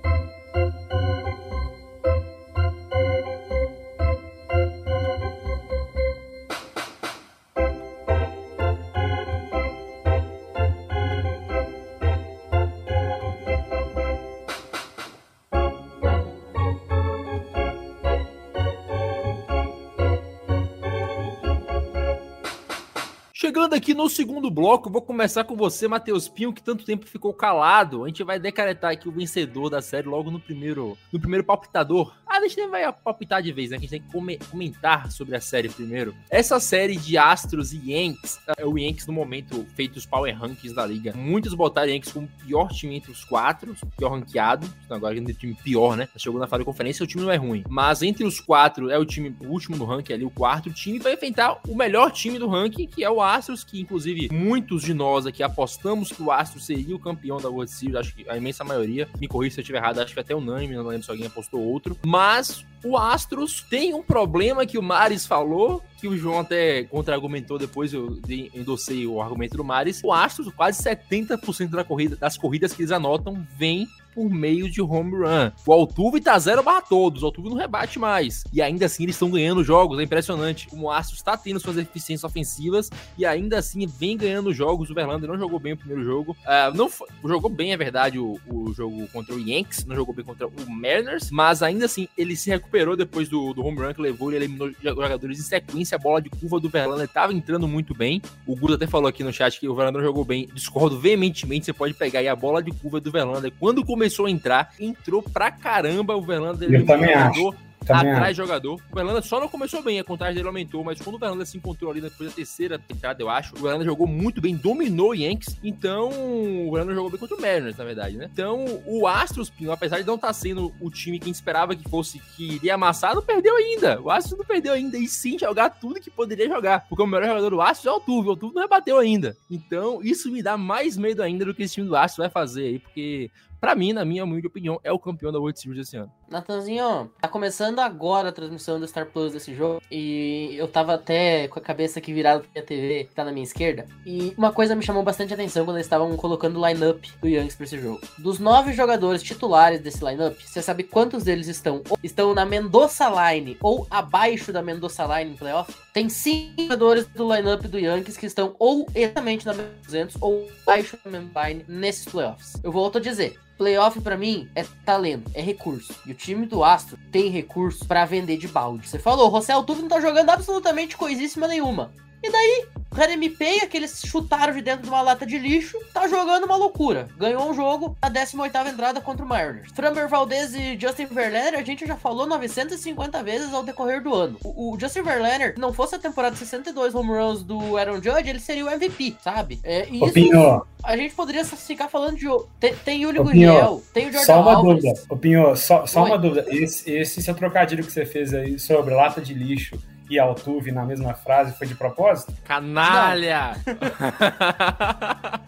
[23.69, 28.03] Aqui no segundo bloco, vou começar com você, Matheus Pinho, que tanto tempo ficou calado.
[28.03, 32.13] A gente vai decretar aqui o vencedor da série logo no primeiro, no primeiro palpitador.
[32.25, 33.77] Ah, a gente nem vai palpitar de vez, né?
[33.77, 36.15] A gente tem que come- comentar sobre a série primeiro.
[36.29, 40.73] Essa série de Astros e Yankees, é o Yankees no momento feito os power rankings
[40.75, 41.13] da liga.
[41.15, 44.67] Muitos botaram Yankees como pior time entre os quatro, pior ranqueado.
[44.89, 46.07] Agora é o time pior, né?
[46.17, 47.63] Chegou na fase de conferência, o time não é ruim.
[47.69, 50.99] Mas entre os quatro é o time o último no ranking ali, o quarto time
[50.99, 54.93] vai enfrentar o melhor time do ranking, que é o Astros, que inclusive muitos de
[54.93, 58.37] nós aqui apostamos que o Astros seria o campeão da World Series, acho que a
[58.37, 59.07] imensa maioria.
[59.19, 61.61] Me corrija se eu estiver errado, acho que até unânime, não lembro se alguém apostou
[61.61, 61.97] outro.
[62.05, 67.57] Mas o Astros tem um problema que o Maris falou, que o João até contra-argumentou
[67.57, 68.19] depois, eu
[68.53, 70.01] endossei o argumento do Maris.
[70.03, 73.87] O Astros, quase 70% da corrida, das corridas que eles anotam, vem
[74.17, 75.51] por meio de home run.
[75.63, 78.43] O Altuve tá 0 barra todos, o Altuve não rebate mais.
[78.51, 80.67] E ainda assim eles estão ganhando jogos, é impressionante.
[80.67, 84.89] Como o Astros está tendo suas eficiências ofensivas e ainda assim vem ganhando jogos.
[84.89, 86.35] O Verlander não jogou bem o primeiro jogo.
[86.43, 90.15] Ah, não foi- jogou bem, é verdade, o, o jogo contra o Yankees, não jogou
[90.15, 93.93] bem contra o Mariners, mas ainda assim ele se recuperou depois do, do home run
[93.93, 95.95] que levou, ele eliminou jogadores em sequência.
[95.95, 98.19] A bola de curva do Verlander estava entrando muito bem.
[98.47, 100.49] O Guto até falou aqui no chat que o Verlander jogou bem.
[100.55, 103.53] Discordo veementemente, você pode pegar aí a bola de curva do Verlander.
[103.59, 106.71] Quando começou a entrar, entrou pra caramba o Verlander.
[106.71, 107.67] Eu também eliminou acho.
[107.87, 108.35] Também atrás acho.
[108.35, 108.81] jogador.
[108.91, 111.57] O Verlander só não começou bem, a contagem dele aumentou, mas quando o Verlander se
[111.57, 115.15] encontrou ali depois da terceira entrada, eu acho, o Verlander jogou muito bem, dominou o
[115.15, 115.57] Yankees.
[115.63, 118.29] Então, o Verlander jogou bem contra o Mariners, na verdade, né?
[118.31, 122.19] Então, o Astros, Pinho, apesar de não estar sendo o time que esperava que fosse,
[122.35, 124.01] que iria amassar, não perdeu ainda.
[124.01, 124.97] O Astros não perdeu ainda.
[124.97, 126.85] E sim, jogar tudo que poderia jogar.
[126.89, 128.27] Porque o melhor jogador do Astros é o Altuve.
[128.27, 129.37] O Altuve não rebateu ainda.
[129.49, 132.65] Então, isso me dá mais medo ainda do que esse time do Astros vai fazer
[132.65, 133.31] aí, porque...
[133.59, 136.11] Pra mim, na minha humilde opinião, é o campeão da World Series esse ano.
[136.29, 139.81] Natanzinho, tá começando agora a transmissão do Star Plus desse jogo.
[139.91, 143.43] E eu tava até com a cabeça aqui virada pra TV, que tá na minha
[143.43, 143.85] esquerda.
[144.05, 147.55] E uma coisa me chamou bastante atenção quando eles estavam colocando o lineup do Yankees
[147.55, 148.01] pra esse jogo.
[148.17, 151.81] Dos nove jogadores titulares desse lineup, você sabe quantos deles estão?
[152.03, 155.73] Estão na Mendoza Line ou abaixo da Mendoza Line em playoff?
[155.93, 160.47] Tem cinco jogadores do lineup do Yankees que estão ou exatamente na Mendoza 200 ou
[160.63, 162.53] abaixo da Mendoza Line nesses playoffs.
[162.63, 163.39] Eu volto a dizer.
[163.57, 165.95] Playoff pra mim é talento, é recurso.
[166.05, 168.89] E o time do Astro tem recurso pra vender de balde.
[168.89, 171.93] Você falou, o José Altuve não tá jogando absolutamente coisíssima nenhuma.
[172.23, 175.77] E daí, o cara MP, que eles chutaram de dentro de uma lata de lixo,
[175.93, 177.07] tá jogando uma loucura.
[177.17, 179.71] Ganhou um jogo na 18ª entrada contra o Mariners.
[179.73, 184.37] Framber Valdez e Justin Verlander, a gente já falou 950 vezes ao decorrer do ano.
[184.43, 188.01] O, o Justin Verlander, se não fosse a temporada de 62 home runs do Aaron
[188.01, 189.59] Judge, ele seria o MVP, sabe?
[189.63, 192.25] É, e Ô, isso, Pinho, a gente poderia ficar falando de...
[192.59, 194.83] Tem, tem Pinho, Gurriel, tem o Jordan Só uma Alvarez.
[194.83, 195.03] dúvida.
[195.09, 196.09] Ô, Pinho, só, só Oi.
[196.09, 196.45] uma dúvida.
[196.49, 199.77] Esse, esse seu trocadilho que você fez aí sobre lata de lixo
[200.09, 202.33] e Altuve na mesma frase foi de propósito?
[202.43, 203.55] Canalha!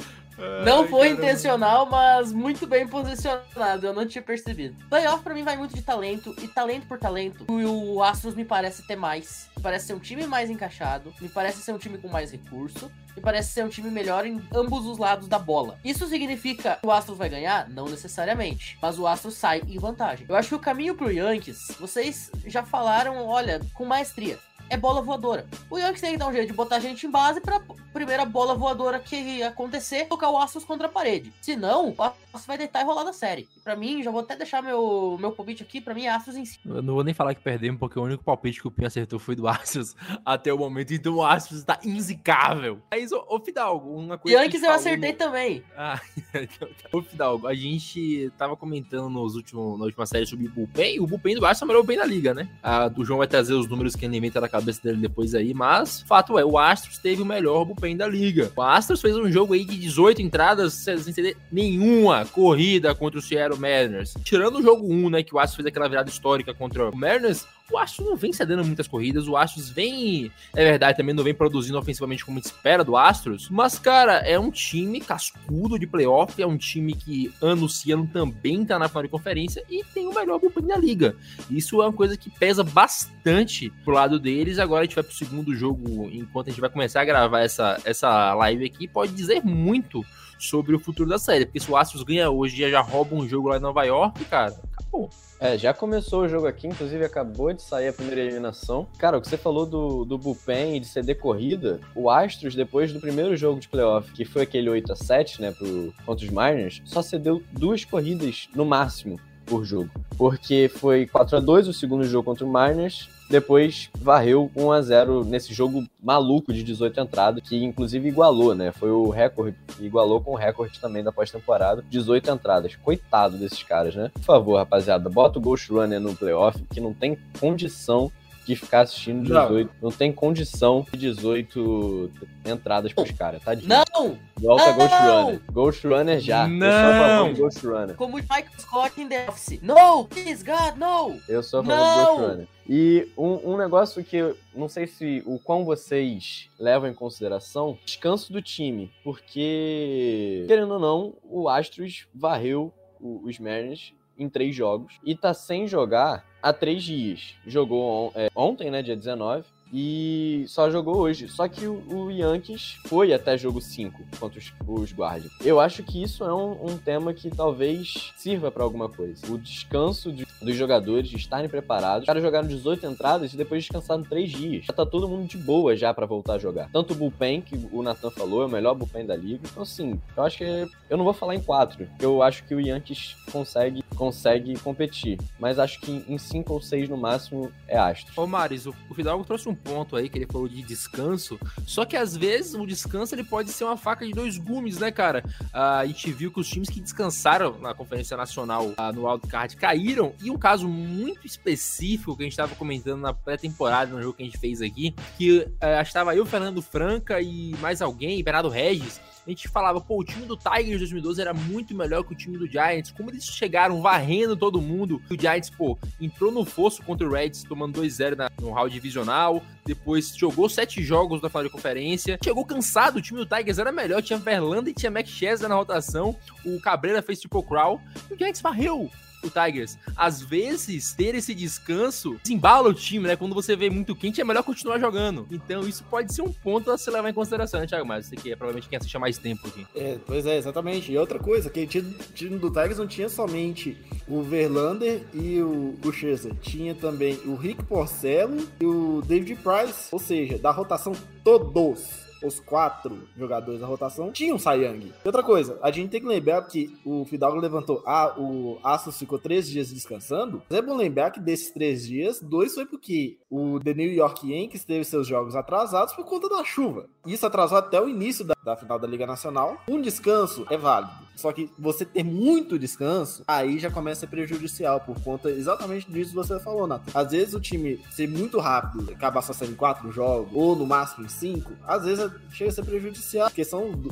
[0.66, 1.22] Não Ai, foi caramba.
[1.22, 3.86] intencional, mas muito bem posicionado.
[3.86, 4.74] Eu não tinha percebido.
[4.90, 7.46] Playoff pra mim vai muito de talento e talento por talento.
[7.50, 9.50] E o Astros me parece ter mais.
[9.58, 11.14] Me parece ser um time mais encaixado.
[11.20, 12.90] Me parece ser um time com mais recurso.
[13.18, 15.78] Me parece ser um time melhor em ambos os lados da bola.
[15.84, 17.68] Isso significa que o Astros vai ganhar?
[17.70, 18.78] Não necessariamente.
[18.82, 20.26] Mas o Astros sai em vantagem.
[20.30, 24.40] Eu acho que o caminho pro Yankees, vocês já falaram, olha, com maestria.
[24.70, 25.48] É bola voadora.
[25.70, 27.60] O Yankees tem que dar um jeito de botar a gente em base pra
[27.92, 31.34] primeira bola voadora que acontecer, tocar o Astros contra a parede.
[31.42, 33.48] Se não, o Astros vai deitar e rolar da série.
[33.64, 36.46] Pra mim, já vou até deixar meu, meu palpite aqui, pra mim é Astros em
[36.46, 36.76] cima.
[36.78, 39.18] Eu não vou nem falar que perdemos, porque o único palpite que o Pinho acertou
[39.18, 40.94] foi do Astros até o momento.
[40.94, 42.80] Então o Astros está inzicável.
[42.92, 44.38] Mas, ô, ô Fidalgo, uma coisa.
[44.44, 45.64] Yankees eu acertei no- também.
[45.76, 46.00] Ah,
[46.34, 46.90] então tá.
[46.98, 51.00] Ô, Fidalgo, a gente tava comentando nos últimos, na última série sobre o Bullpen, e
[51.00, 52.50] o Bullpen do Astros é o melhor Bullpen da liga, né?
[52.62, 56.02] Ah, o João vai trazer os números que alimenta na cabeça dele depois aí, mas
[56.02, 58.52] fato é, o Astros teve o melhor Bullpen da liga.
[58.56, 63.22] O Astros fez um jogo aí de 18 entradas sem ter nenhuma corrida contra o
[63.22, 64.14] Seattle Mariners.
[64.24, 67.46] Tirando o jogo 1, né, que o Astros fez aquela virada histórica contra o Mariners,
[67.72, 71.34] o Astros não vem cedendo muitas corridas, o Astros vem, é verdade, também não vem
[71.34, 76.48] produzindo ofensivamente como espera do Astros, mas, cara, é um time cascudo de playoff, é
[76.48, 80.40] um time que ano ano também tá na final de conferência e tem o melhor
[80.40, 81.16] bullpen da liga.
[81.50, 85.14] Isso é uma coisa que pesa bastante pro lado deles, agora a gente vai pro
[85.14, 89.44] segundo jogo, enquanto a gente vai começar a gravar essa, essa live aqui, pode dizer
[89.44, 90.04] muito
[90.40, 93.50] sobre o futuro da série, porque se o Astros ganha hoje já rouba um jogo
[93.50, 94.56] lá em Nova York, cara,
[94.90, 95.10] acabou.
[95.40, 98.88] É, já começou o jogo aqui, inclusive acabou de sair a primeira eliminação.
[98.98, 102.92] Cara, o que você falou do, do bullpen e de ceder corrida, o Astros, depois
[102.92, 106.32] do primeiro jogo de playoff, que foi aquele 8 a 7 né, pro, contra os
[106.32, 109.20] Mariners, só cedeu duas corridas no máximo
[109.50, 109.90] por jogo.
[110.18, 114.82] porque foi 4 a 2 o segundo jogo contra o Mariners, depois varreu 1 a
[114.82, 118.72] 0 nesse jogo maluco de 18 entradas, que inclusive igualou, né?
[118.72, 122.76] Foi o recorde, igualou com o recorde também da pós-temporada, 18 entradas.
[122.76, 124.10] Coitado desses caras, né?
[124.14, 128.12] Por favor, rapaziada, bota o Ghost Runner no playoff, que não tem condição
[128.50, 129.68] de ficar assistindo 18.
[129.76, 132.12] Não, não tem condição de 18
[132.44, 133.52] entradas pros caras, tá?
[133.56, 134.18] Não!
[134.40, 134.76] Volta não!
[134.78, 135.42] Ghost Runner.
[135.52, 136.48] Ghost Runner já.
[136.48, 137.28] Não!
[137.28, 137.96] Eu sou a Ghost Runner.
[137.96, 139.62] Como o Michael Scott em The Office.
[139.62, 140.06] No!
[140.06, 141.20] Please, God, no!
[141.28, 141.96] Eu sou a favor Não!
[142.16, 142.48] do Ghost Runner.
[142.68, 147.78] E um, um negócio que eu não sei se o quão vocês levam em consideração,
[147.86, 154.56] descanso do time, porque, querendo ou não, o Astros varreu o- os Mariners em três
[154.56, 157.36] jogos e tá sem jogar há três dias.
[157.46, 161.28] Jogou on- é, ontem, né, dia 19, e só jogou hoje.
[161.28, 165.32] Só que o, Yankees foi até jogo 5 contra os, os Guardians.
[165.44, 169.32] Eu acho que isso é um, um tema que talvez sirva pra alguma coisa.
[169.32, 172.02] O descanso de- dos jogadores, de estarem preparados.
[172.02, 174.66] Os caras jogaram 18 entradas e depois descansaram 3 dias.
[174.66, 176.70] Já tá todo mundo de boa já pra voltar a jogar.
[176.72, 179.42] Tanto o bullpen, que o Nathan falou, é o melhor bullpen da liga.
[179.50, 180.44] Então, assim, eu acho que.
[180.90, 181.88] Eu não vou falar em 4.
[182.00, 185.20] Eu acho que o Yankees consegue, consegue competir.
[185.40, 188.18] Mas acho que em 5 ou 6 no máximo é Astros.
[188.18, 191.86] Ô Maris, o, o Fidalgo trouxe um ponto aí que ele falou de descanso, só
[191.86, 195.24] que às vezes o descanso ele pode ser uma faca de dois gumes, né, cara?
[195.54, 199.56] Ah, a gente viu que os times que descansaram na Conferência Nacional ah, no wildcard
[199.56, 204.16] caíram, e um caso muito específico que a gente tava comentando na pré-temporada, no jogo
[204.16, 208.50] que a gente fez aqui, que ah, estava eu, Fernando Franca e mais alguém, Bernardo
[208.50, 209.00] Regis,
[209.30, 212.38] a gente falava, pô, o time do Tigers 2012 era muito melhor que o time
[212.38, 212.92] do Giants.
[212.92, 215.02] Como eles chegaram varrendo todo mundo.
[215.10, 219.44] O Giants, pô, entrou no fosso contra o Reds, tomando 2-0 na- no round divisional.
[219.66, 222.18] Depois jogou sete jogos da final de conferência.
[222.24, 224.02] Chegou cansado, o time do Tigers era melhor.
[224.02, 226.16] Tinha Verlander e tinha Max Scherzer na rotação.
[226.44, 227.80] O Cabreira fez triple crawl.
[228.10, 228.90] E o Giants varreu
[229.24, 229.78] o Tigers.
[229.96, 233.16] Às vezes, ter esse descanso desembala o time, né?
[233.16, 235.28] Quando você vê muito quente, é melhor continuar jogando.
[235.32, 237.86] Então, isso pode ser um ponto a se levar em consideração, né, Thiago?
[237.86, 239.66] Mas você que é provavelmente quem assiste mais tempo aqui.
[239.76, 240.92] É, pois é, exatamente.
[240.92, 245.78] E outra coisa, que o time, do Tigers não tinha somente o Verlander e o,
[245.92, 246.34] Scherzer.
[246.36, 249.90] Tinha também o Rick Porcello e o David Price.
[249.92, 250.94] Ou seja, da rotação
[251.24, 254.92] todos os quatro jogadores da rotação tinham Young.
[255.04, 258.98] E outra coisa, a gente tem que lembrar que o Fidalgo levantou, ah, o Astros
[258.98, 260.42] ficou três dias descansando.
[260.50, 264.32] Mas é bom lembrar que desses três dias, dois foi porque o The New York
[264.32, 266.88] Yankees teve seus jogos atrasados por conta da chuva.
[267.06, 269.58] Isso atrasou até o início da, da final da Liga Nacional.
[269.68, 271.09] Um descanso é válido.
[271.20, 275.92] Só que você ter muito descanso, aí já começa a ser prejudicial, por conta exatamente
[275.92, 276.82] disso que você falou, Nath.
[276.94, 280.66] Às vezes o time ser muito rápido, acabar só sendo em quatro jogos, ou no
[280.66, 283.28] máximo em cinco, às vezes chega a ser prejudicial.
[283.28, 283.90] A questão do-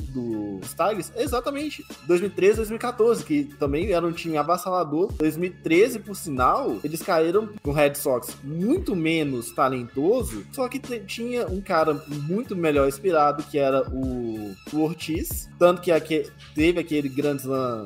[0.60, 5.12] dos Tigers é exatamente 2013, 2014, que também era um time avassalador.
[5.14, 11.46] 2013, por sinal, eles caíram com o Red Sox muito menos talentoso, só que tinha
[11.46, 15.48] um cara muito melhor inspirado, que era o, o Ortiz.
[15.58, 17.84] Tanto que aque- teve aquele Grand Slam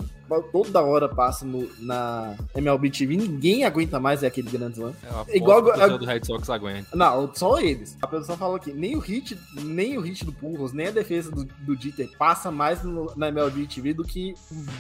[0.51, 4.95] toda hora passa no- na MLB TV, ninguém aguenta mais é aquele Grand Slam.
[5.28, 6.89] É Igual o a- do Red Sox aguenta.
[6.97, 7.99] Não, só eles.
[8.01, 11.30] A produção falou que nem o hit, nem o hit do Purros, nem a defesa
[11.30, 14.35] do, do Dieter passa mais no- na MLB TV do que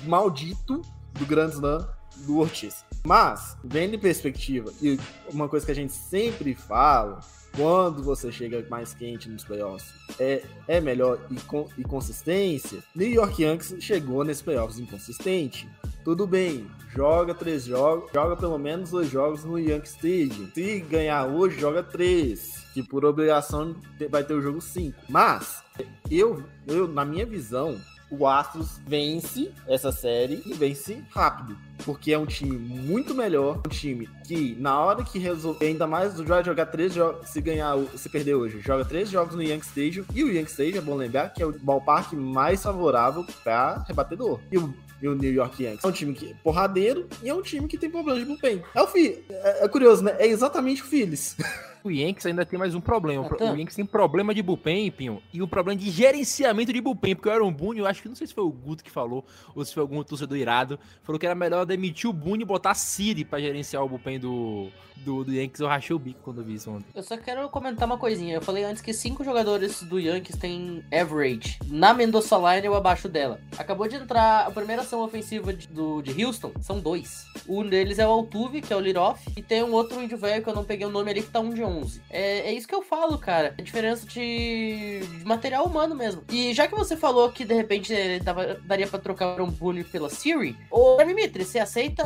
[0.04, 0.80] o maldito
[1.14, 1.86] do Grand Slam
[2.26, 2.84] do Ortiz.
[3.04, 4.98] Mas, vendo em perspectiva, e
[5.30, 7.20] uma coisa que a gente sempre fala,
[7.56, 12.78] quando você chega mais quente nos playoffs, é, é melhor e, com, e consistência.
[12.94, 15.68] New York Yankees chegou nesses playoffs inconsistente.
[16.04, 20.50] Tudo bem, joga três jogos, joga pelo menos dois jogos no Yankee Stadium.
[20.52, 23.76] Se ganhar hoje, joga três, que por obrigação
[24.10, 24.98] vai ter o jogo cinco.
[25.08, 25.62] Mas
[26.10, 27.80] eu, eu na minha visão,
[28.12, 31.56] o Astros vence essa série e vence rápido.
[31.84, 36.20] Porque é um time muito melhor, um time que na hora que resolve, ainda mais
[36.20, 40.04] vai jogar três jogos, se ganhar, se perder hoje, joga três jogos no Yankee Stadium,
[40.14, 44.38] e o Yankee Stadium, é bom lembrar, que é o ballpark mais favorável para rebatedor.
[44.50, 47.34] E o, e o New York Yankees é um time que é porradeiro e é
[47.34, 48.62] um time que tem problema de bullpen.
[48.74, 50.14] É o Fi, é, é curioso, né?
[50.18, 51.36] É exatamente o Phillies.
[51.84, 53.22] O Yankees ainda tem mais um problema.
[53.24, 53.54] O pro- Natan.
[53.54, 57.28] O Yankees tem problema de bullpen, Pinho, e um problema de gerenciamento de bullpen, porque
[57.28, 59.24] o Aaron Boone, eu acho que não sei se foi o Guto que falou,
[59.54, 62.70] ou se foi algum torcedor irado, falou que era melhor demitir o Boone e botar
[62.70, 65.60] a Siri pra gerenciar o bullpen do, do, do Yankees.
[65.60, 66.86] Eu rachei o bico quando eu vi isso ontem.
[66.94, 68.34] Eu só quero comentar uma coisinha.
[68.34, 73.08] Eu falei antes que cinco jogadores do Yankees têm average na Mendoza Line ou abaixo
[73.08, 73.40] dela.
[73.58, 77.24] Acabou de entrar a primeira ação ofensiva de, do, de Houston, são dois.
[77.48, 80.42] Um deles é o Altuve, que é o Liroff, e tem um outro índio velho
[80.42, 81.71] que eu não peguei o nome ali, que tá um de 11.
[82.10, 83.54] É, é isso que eu falo, cara.
[83.58, 86.22] É diferença de, de material humano mesmo.
[86.30, 89.84] E já que você falou que de repente eh, dava- daria pra trocar um Bully
[89.84, 92.04] pela Siri, ô Mimitri, você aceita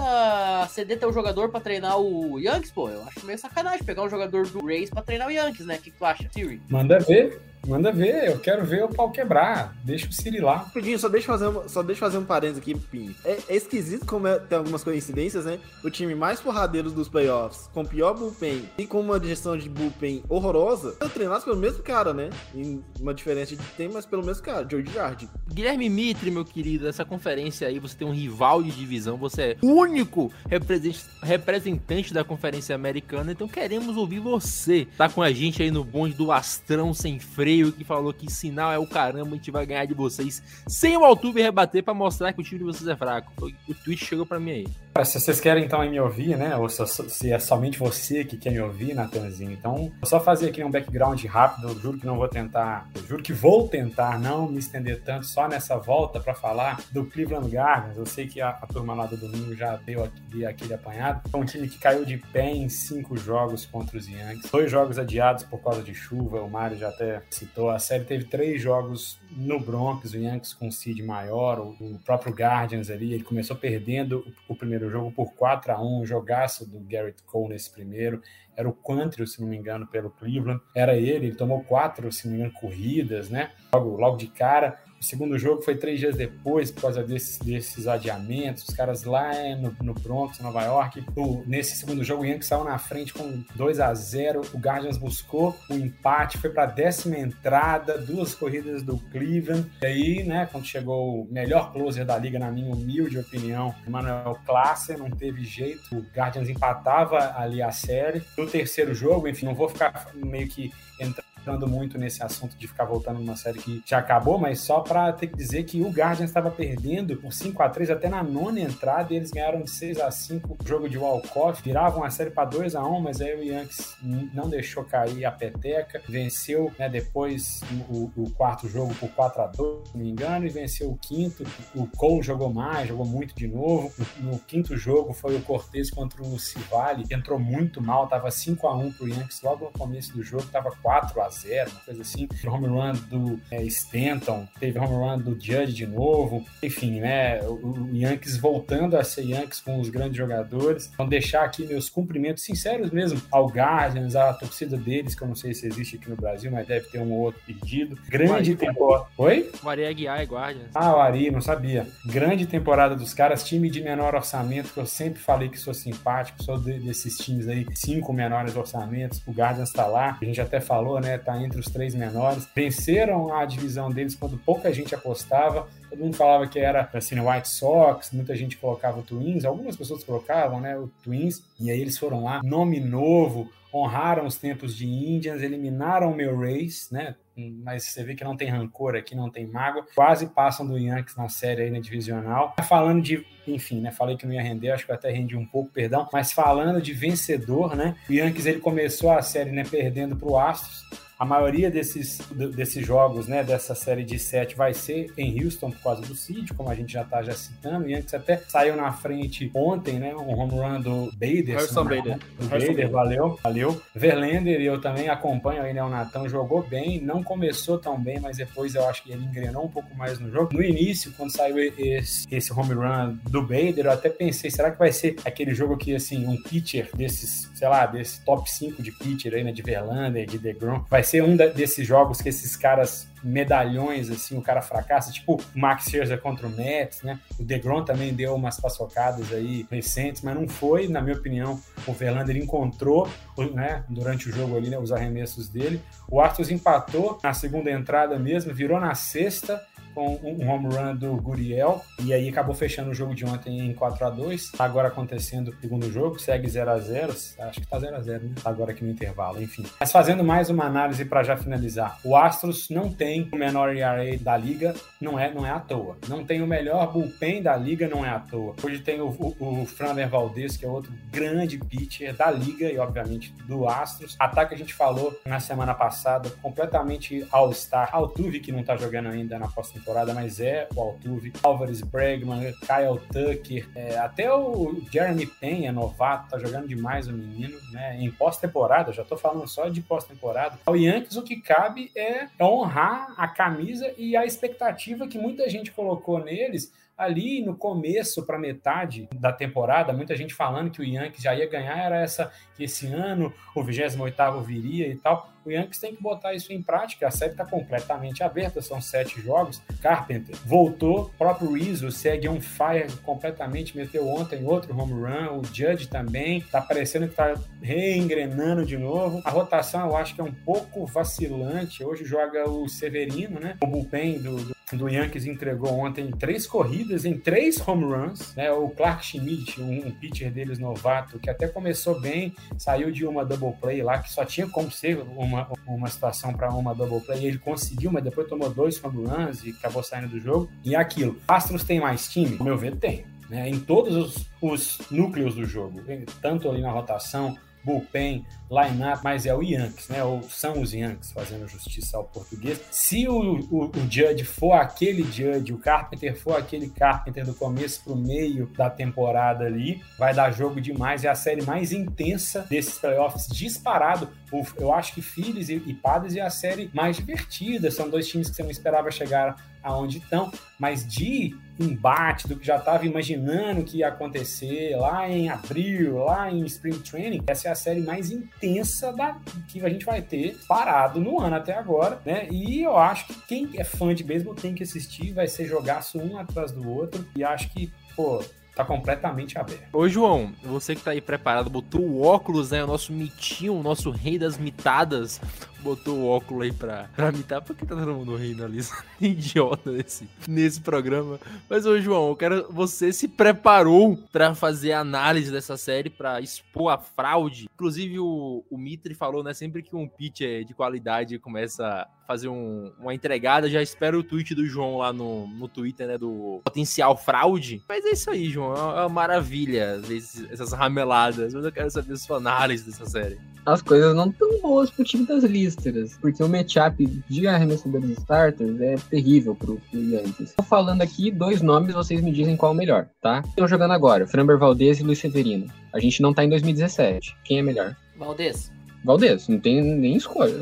[0.70, 2.70] ceder teu jogador pra treinar o Yankees?
[2.70, 5.76] Pô, eu acho meio sacanagem pegar um jogador do Rays pra treinar o Yankees, né?
[5.76, 6.60] O que, que tu acha, Siri?
[6.68, 8.28] Manda ver, manda ver.
[8.28, 9.74] Eu quero ver o pau quebrar.
[9.84, 10.56] Deixa o Siri lá.
[10.58, 13.14] Rapidinho, só deixa eu fazer, um- só deixa fazer um parênteses aqui, Pinho.
[13.24, 15.58] É, é esquisito como é- tem algumas coincidências, né?
[15.84, 20.22] O time mais porradeiro dos playoffs, com pior bullpen e com uma gestão de bullpen
[20.28, 22.30] horrorosa, são treinados pelo mesmo cara, né?
[22.54, 25.28] Em uma diferença de tempo, mas pelo mesmo cara, George Yard.
[25.52, 29.56] Guilherme Mitre, meu querido, essa conferência aí, você tem um rival de divisão, você é
[29.62, 34.86] o único represent- representante da Conferência Americana, então queremos ouvir você.
[34.96, 38.72] Tá com a gente aí no bonde do Astrão sem freio, que falou que sinal
[38.72, 42.32] é o caramba, a gente vai ganhar de vocês sem o Altuve rebater pra mostrar
[42.32, 43.32] que o time de vocês é fraco.
[43.68, 44.66] O tweet chegou pra mim aí.
[44.94, 46.56] Cara, Se vocês querem então me ouvir, né?
[46.56, 50.48] Ou se, se é somente você que quer me ouvir, Natanzinho, então vou só fazer
[50.48, 51.68] aqui um background rápido.
[51.68, 55.26] Eu juro que não vou tentar, eu juro que vou tentar não me estender tanto
[55.26, 57.96] só nessa volta para falar do Cleveland Guardians.
[57.96, 61.20] Eu sei que a, a turma lá do domingo já deu aquele, aquele apanhado.
[61.32, 64.98] É um time que caiu de pé em cinco jogos contra os Yankees, dois jogos
[64.98, 66.40] adiados por causa de chuva.
[66.40, 67.70] O Mário já até citou.
[67.70, 72.34] A série teve três jogos no Bronx, o Yankees com seed maior, o, o próprio
[72.34, 76.68] Guardians ali, ele começou perdendo o, o primeiro jogo por 4 a 1 um jogaço
[76.68, 78.20] do Garrett Cole nesse primeiro,
[78.56, 82.26] era o Quantrill, se não me engano, pelo Cleveland, era ele, ele tomou quatro, se
[82.26, 86.16] não me engano, corridas, né, logo, logo de cara, o segundo jogo foi três dias
[86.16, 88.64] depois, por causa desses, desses adiamentos.
[88.68, 91.04] Os caras lá é, no, no Bronx, Nova York.
[91.14, 94.98] O, nesse segundo jogo, o Yankees saiu na frente com 2 a 0 O Guardians
[94.98, 99.70] buscou o empate, foi para a décima entrada, duas corridas do Cleveland.
[99.82, 104.38] E aí, né, quando chegou o melhor closer da liga, na minha humilde opinião, Emmanuel
[104.44, 105.96] Classer, não teve jeito.
[105.96, 108.22] O Guardians empatava ali a série.
[108.36, 112.66] No terceiro jogo, enfim, não vou ficar meio que entrando entrando muito nesse assunto de
[112.66, 115.90] ficar voltando numa série que já acabou, mas só para ter que dizer que o
[115.90, 120.00] Guardians estava perdendo por 5 a 3 até na nona entrada eles ganharam de 6
[120.00, 123.38] a 5 o jogo de walk-off, viravam a série para 2 a 1 mas aí
[123.38, 123.96] o Yankees
[124.34, 129.46] não deixou cair a peteca, venceu né, depois o, o, quarto jogo por 4 a
[129.46, 131.44] 2 se não me engano, e venceu o quinto.
[131.74, 133.92] O Cole jogou mais, jogou muito de novo.
[134.18, 138.66] No, no quinto jogo foi o Cortez contra o Civale, entrou muito mal, tava 5
[138.66, 142.02] a 1 pro Yankees logo no começo do jogo, tava 4 a 0 uma coisa
[142.02, 142.28] assim.
[142.46, 146.44] Home run do é, Stanton, teve home run do Judge de novo.
[146.62, 147.40] Enfim, né?
[147.42, 150.90] O, o, Yankees voltando a ser Yankees com os grandes jogadores.
[150.92, 155.34] Então, deixar aqui meus cumprimentos sinceros mesmo ao Guardians, à torcida deles, que eu não
[155.34, 157.98] sei se existe aqui no Brasil, mas deve ter um ou outro pedido.
[158.08, 159.06] Grande temporada.
[159.16, 159.50] Oi?
[159.62, 160.70] O Ari Aguiar é Guardians.
[160.74, 161.86] Ah, o Ari, não sabia.
[162.04, 166.42] Grande temporada dos caras, time de menor orçamento, que eu sempre falei que sou simpático,
[166.42, 169.22] sou de, desses times aí, cinco menores orçamentos.
[169.26, 171.18] O Guardians tá lá, a gente até falou, né?
[171.26, 172.46] Tá entre os três menores.
[172.54, 175.66] Venceram a divisão deles quando pouca gente apostava.
[175.90, 180.04] Todo mundo falava que era assim, White Sox, muita gente colocava o Twins, algumas pessoas
[180.04, 184.86] colocavam, né, o Twins, e aí eles foram lá, nome novo, honraram os tempos de
[184.86, 187.14] Indians, eliminaram o meu Rays, né?
[187.36, 189.86] Mas você vê que não tem rancor aqui, não tem mágoa.
[189.94, 192.54] Quase passam do Yankees na série aí na divisional.
[192.66, 193.90] Falando de, enfim, né?
[193.90, 196.08] Falei que não ia render, acho que até rendi um pouco, perdão.
[196.10, 197.94] Mas falando de vencedor, né?
[198.08, 200.82] O Yankees ele começou a série, né, perdendo para o Astros.
[201.18, 202.18] A maioria desses,
[202.54, 206.54] desses jogos, né, dessa série de sete vai ser em Houston por causa do sítio,
[206.54, 207.88] como a gente já está já citando.
[207.88, 211.56] E antes até saiu na frente ontem, né, um home run do Bader.
[211.56, 212.18] Harrison Bader.
[212.38, 213.82] Do Bader, valeu, valeu.
[213.94, 218.36] Verlander, eu também acompanho aí, né, o Natão jogou bem, não começou tão bem, mas
[218.36, 220.52] depois eu acho que ele engrenou um pouco mais no jogo.
[220.52, 224.78] No início, quando saiu esse, esse home run do Bader, eu até pensei, será que
[224.78, 228.92] vai ser aquele jogo que, assim, um pitcher desses, sei lá, desse top 5 de
[228.92, 233.08] pitcher aí, né, de Verlander, de DeGrom, vai ser um desses jogos que esses caras
[233.22, 237.18] medalhões, assim, o cara fracassa, tipo Max Scherzer contra o Mets, né?
[237.38, 241.92] O DeGrom também deu umas paçocadas aí recentes, mas não foi, na minha opinião, o
[241.92, 243.08] Verlander encontrou,
[243.52, 245.82] né, durante o jogo ali, né, os arremessos dele.
[246.08, 249.62] O Astros empatou na segunda entrada mesmo, virou na sexta,
[249.96, 253.72] com um home run do Guriel, e aí acabou fechando o jogo de ontem em
[253.72, 257.66] 4 a 2 tá agora acontecendo o segundo jogo, segue 0 a 0 acho que
[257.66, 258.34] tá 0 a 0 né?
[258.42, 259.64] Tá agora aqui no intervalo, enfim.
[259.80, 264.18] Mas fazendo mais uma análise para já finalizar, o Astros não tem o menor ERA
[264.20, 265.96] da liga, não é, não é à toa.
[266.08, 268.54] Não tem o melhor bullpen da liga, não é à toa.
[268.62, 269.66] Hoje tem o, o, o
[270.10, 274.14] Valdez, que é outro grande pitcher da liga e, obviamente, do Astros.
[274.18, 277.88] Ataque a gente falou na semana passada, completamente all-star.
[277.92, 282.52] Altuve, que não tá jogando ainda na pós temporada, mas é o Altuve, Álvares Bregman,
[282.52, 287.96] Kyle Tucker, é, até o Jeremy Penha, novato, tá jogando demais o menino, né?
[288.00, 290.58] Em pós-temporada, já tô falando só de pós-temporada.
[290.66, 295.70] Ao Yankees, o que cabe é honrar a camisa e a expectativa que muita gente
[295.70, 301.22] colocou neles ali no começo para metade da temporada, muita gente falando que o Yankees
[301.22, 305.30] já ia ganhar, era essa que esse ano o 28º viria e tal.
[305.44, 309.20] O Yankees tem que botar isso em prática, a série está completamente aberta, são sete
[309.20, 309.62] jogos.
[309.80, 315.88] Carpenter voltou, próprio Rizzo segue on fire completamente, meteu ontem outro home run, o Judge
[315.88, 319.22] também, tá parecendo que tá reengrenando de novo.
[319.24, 323.56] A rotação eu acho que é um pouco vacilante, hoje joga o Severino, né?
[323.62, 328.34] O bullpen do, do do Yankees entregou ontem três corridas em três home runs.
[328.34, 328.50] Né?
[328.50, 333.52] O Clark Schmidt, um, pitcher deles novato, que até começou bem, saiu de uma double
[333.60, 337.26] play lá, que só tinha como ser uma, uma situação para uma double play.
[337.26, 340.48] Ele conseguiu, mas depois tomou dois home runs e acabou saindo do jogo.
[340.64, 341.16] E aquilo.
[341.26, 342.36] Astros tem mais time?
[342.38, 343.04] Ao meu ver, tem.
[343.28, 343.48] Né?
[343.48, 345.82] Em todos os, os núcleos do jogo,
[346.22, 350.04] tanto ali na rotação bullpen, line-up, mas é o Yankees, né?
[350.04, 352.60] Ou são os Yankees, fazendo justiça ao português.
[352.70, 357.82] Se o, o, o Judge for aquele Judge, o Carpenter for aquele Carpenter do começo
[357.82, 361.04] para o meio da temporada ali, vai dar jogo demais.
[361.04, 364.08] É a série mais intensa desses playoffs, disparado.
[364.56, 367.70] Eu acho que Phillies e Padres é a série mais divertida.
[367.70, 372.46] São dois times que você não esperava chegar aonde estão, mas de embate do que
[372.46, 377.50] já estava imaginando que ia acontecer lá em abril, lá em Spring Training, essa é
[377.50, 379.16] a série mais intensa da,
[379.48, 382.28] que a gente vai ter parado no ano até agora, né?
[382.30, 385.98] E eu acho que quem é fã de beisebol tem que assistir, vai ser jogaço
[385.98, 388.22] um atrás do outro, e acho que, pô,
[388.56, 389.68] tá completamente aberto.
[389.70, 392.64] Ô, João, você que tá aí preparado, botou o óculos, né?
[392.64, 395.20] O nosso mitinho, o nosso rei das mitadas,
[395.60, 397.42] botou o óculos aí pra, pra mitar.
[397.42, 398.60] Por que tá todo mundo rindo ali?
[398.98, 401.20] Idiota nesse, nesse programa.
[401.50, 402.50] Mas, ô, João, eu quero.
[402.50, 407.48] Você se preparou pra fazer a análise dessa série, pra expor a fraude.
[407.52, 409.34] Inclusive, o, o Mitri falou, né?
[409.34, 413.98] Sempre que um pitch é de qualidade começa a fazer um, uma entregada, já espero
[413.98, 415.98] o tweet do João lá no, no Twitter, né?
[415.98, 417.62] Do potencial fraude.
[417.68, 418.45] Mas é isso aí, João.
[418.54, 421.34] É uma maravilha esses, essas rameladas.
[421.34, 423.18] Mas eu quero saber a sua análise dessa série.
[423.44, 428.60] As coisas não tão boas pro time das listras, porque o matchup de arremessadores starters
[428.60, 430.34] é terrível pro, pro Yankees.
[430.36, 433.22] Tô falando aqui dois nomes, vocês me dizem qual é o melhor, tá?
[433.24, 435.46] Estão jogando agora, Framber Valdez e Luiz Severino.
[435.72, 437.16] A gente não tá em 2017.
[437.24, 437.76] Quem é melhor?
[437.96, 438.50] Valdez.
[438.84, 440.32] Valdez, não tem nem escolha.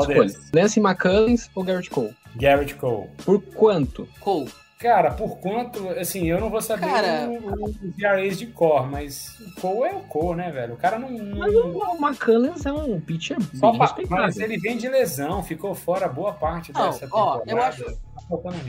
[0.00, 0.32] escolha.
[0.54, 2.14] Lance McCullers ou Garrett Cole?
[2.36, 3.08] Garrett Cole.
[3.24, 4.08] Por quanto?
[4.20, 4.50] Cole.
[4.78, 7.30] Cara, por quanto, assim, eu não vou saber Cara...
[7.30, 10.74] os VRAs de cor, mas o Cole é o Cole, né, velho?
[10.74, 11.10] O cara não.
[11.10, 11.38] não...
[11.38, 14.22] Mas o, o McCullers é um pitcher Só bem pra...
[14.22, 17.50] Mas ele vem de lesão, ficou fora boa parte Não, dessa ó, temporada.
[17.50, 18.05] eu acho-.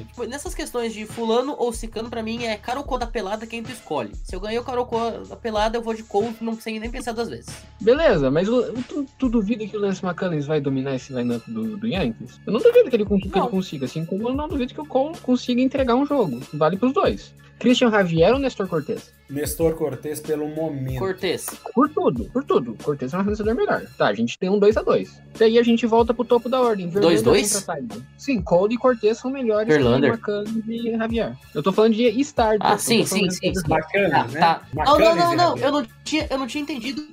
[0.05, 3.71] Tipo, Nessas questões de fulano ou cicano, pra mim, é Carocô da pelada quem tu
[3.71, 4.11] escolhe.
[4.23, 7.11] Se eu ganhei o Carocô da pelada, eu vou de Cole, não sem nem pensar
[7.13, 7.47] duas vezes.
[7.81, 11.77] Beleza, mas o- tu, tu duvida que o Lance McCullers vai dominar esse lineup do,
[11.77, 12.39] do Yankees?
[12.45, 14.85] Eu não duvido que ele, que ele consiga, assim como eu não duvido que o
[14.85, 16.39] Cole consiga entregar um jogo.
[16.53, 17.33] Vale pros dois.
[17.59, 19.11] Christian Javier ou Nestor Cortez?
[19.29, 20.99] Nestor Cortez pelo momento.
[20.99, 21.47] Cortez.
[21.73, 22.77] Por tudo, por tudo.
[22.81, 23.83] Cortez é um arremessador melhor.
[23.97, 25.09] Tá, a gente tem um 2x2.
[25.37, 26.87] Daí a gente volta pro topo da ordem.
[26.87, 27.53] Verlander 2-2?
[27.59, 28.03] contra Tyler.
[28.17, 30.11] Sim, Cole e Cortez são melhores Verlander.
[30.17, 31.35] que McCullers e Javier.
[31.53, 32.65] Eu tô falando de starter.
[32.65, 33.67] Ah, tô sim, sim, sim, sim.
[33.67, 34.39] Bacana, Tá, né?
[34.39, 34.61] tá.
[34.73, 35.47] Não, Bacana não, não, não.
[35.57, 35.65] Javier.
[35.65, 37.05] Eu não tinha, eu não tinha entendido.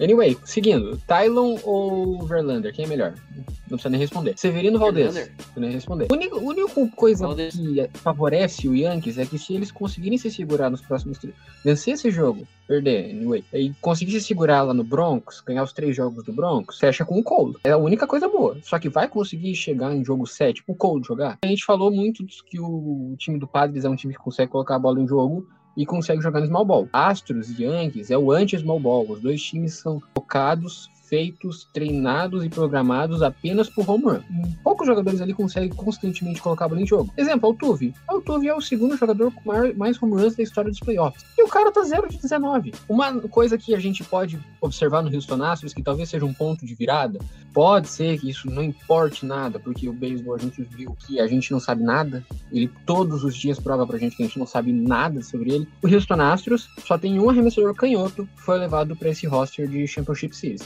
[0.00, 1.00] Anyway, seguindo.
[1.06, 2.74] Tylon ou Verlander?
[2.74, 3.14] Quem é melhor?
[3.34, 4.34] Não precisa nem responder.
[4.36, 5.14] Severino Valdez.
[5.14, 5.30] Verlander.
[5.30, 6.06] Não precisa nem responder.
[6.10, 7.54] A única, coisa Valdez.
[7.54, 11.34] que favorece o Yankees é que se eles conseguirem se segurar nos próximos três,
[11.64, 15.94] vencer esse jogo, perder, anyway, e conseguir se segurar lá no Broncos, ganhar os três
[15.94, 17.56] jogos do Broncos, fecha com o Cole.
[17.64, 18.58] É a única coisa boa.
[18.62, 21.38] Só que vai conseguir chegar em jogo 7 o Cole jogar.
[21.42, 24.76] A gente falou muito que o time do Padres é um time que consegue colocar
[24.76, 26.88] a bola em jogo e consegue jogar no small ball.
[26.92, 29.10] Astros e Yankees é o anti-small ball.
[29.10, 34.20] Os dois times são focados, feitos, treinados e programados apenas por home run.
[34.62, 37.12] Poucos jogadores ali conseguem constantemente colocar a bola em jogo.
[37.16, 37.94] Exemplo, Altuve.
[38.08, 41.24] Altuve é o segundo jogador com mais home runs da história dos playoffs.
[41.38, 42.72] E o cara tá 0 de 19.
[42.88, 46.64] Uma coisa que a gente pode observar no Houston Astros, que talvez seja um ponto
[46.64, 47.18] de virada,
[47.52, 51.26] pode ser que isso não importe nada, porque o beisebol a gente viu que a
[51.26, 54.46] gente não sabe nada, ele todos os dias prova pra gente que a gente não
[54.46, 55.68] sabe nada sobre ele.
[55.82, 59.86] O Houston Astros só tem um arremessador canhoto que foi levado pra esse roster de
[59.86, 60.62] Championship Series,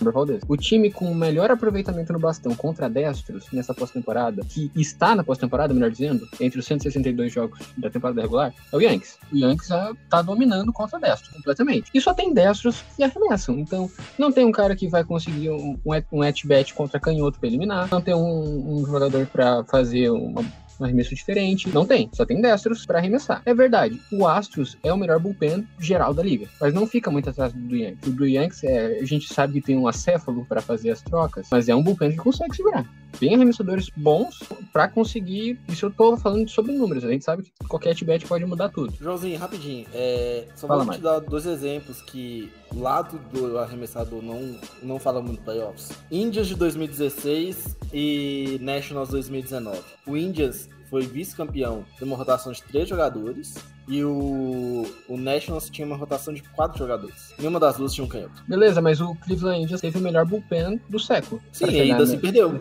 [0.49, 5.25] O time com o melhor aproveitamento no bastão contra destros nessa pós-temporada, que está na
[5.25, 9.19] pós-temporada, melhor dizendo, entre os 162 jogos da temporada regular, é o Yankees.
[9.33, 9.69] O Yankees
[10.11, 11.91] tá dominando contra destros completamente.
[11.95, 13.59] E só tem destros que arremessam.
[13.59, 17.49] Então, não tem um cara que vai conseguir um, um, at- at-bat contra canhoto pra
[17.49, 17.89] eliminar.
[17.91, 20.45] Não tem um, um jogador pra fazer uma
[20.79, 21.69] um arremesso diferente.
[21.69, 23.43] Não tem, só tem destros para arremessar.
[23.45, 27.31] É verdade, o Astros é o melhor bullpen geral da liga, mas não fica muito
[27.31, 28.07] atrás do Yankees.
[28.07, 31.49] O do Yankees, é, a gente sabe que tem um acéfalo para fazer as trocas,
[31.51, 32.87] mas é um bullpen que consegue segurar.
[33.19, 34.39] Tem arremessadores bons
[34.73, 35.59] para conseguir.
[35.69, 37.05] Isso eu tô falando sobre números.
[37.05, 38.95] A gente sabe que qualquer bet pode mudar tudo.
[39.01, 39.87] Joãozinho, rapidinho.
[39.93, 45.21] É, só Fala, vou te dar dois exemplos que lado do arremessador não, não fala
[45.23, 45.91] muito playoffs.
[46.11, 49.81] Indians de 2016 e Nationals 2019.
[50.07, 53.55] O Indians foi vice-campeão de uma rotação de três jogadores
[53.87, 57.35] e o, o Nationals tinha uma rotação de quatro jogadores.
[57.39, 58.43] Nenhuma das duas tinha um canhoto.
[58.47, 61.41] Beleza, mas o Cleveland Indians teve o melhor bullpen do século.
[61.53, 62.61] Sim, Pra ainda assim perdeu.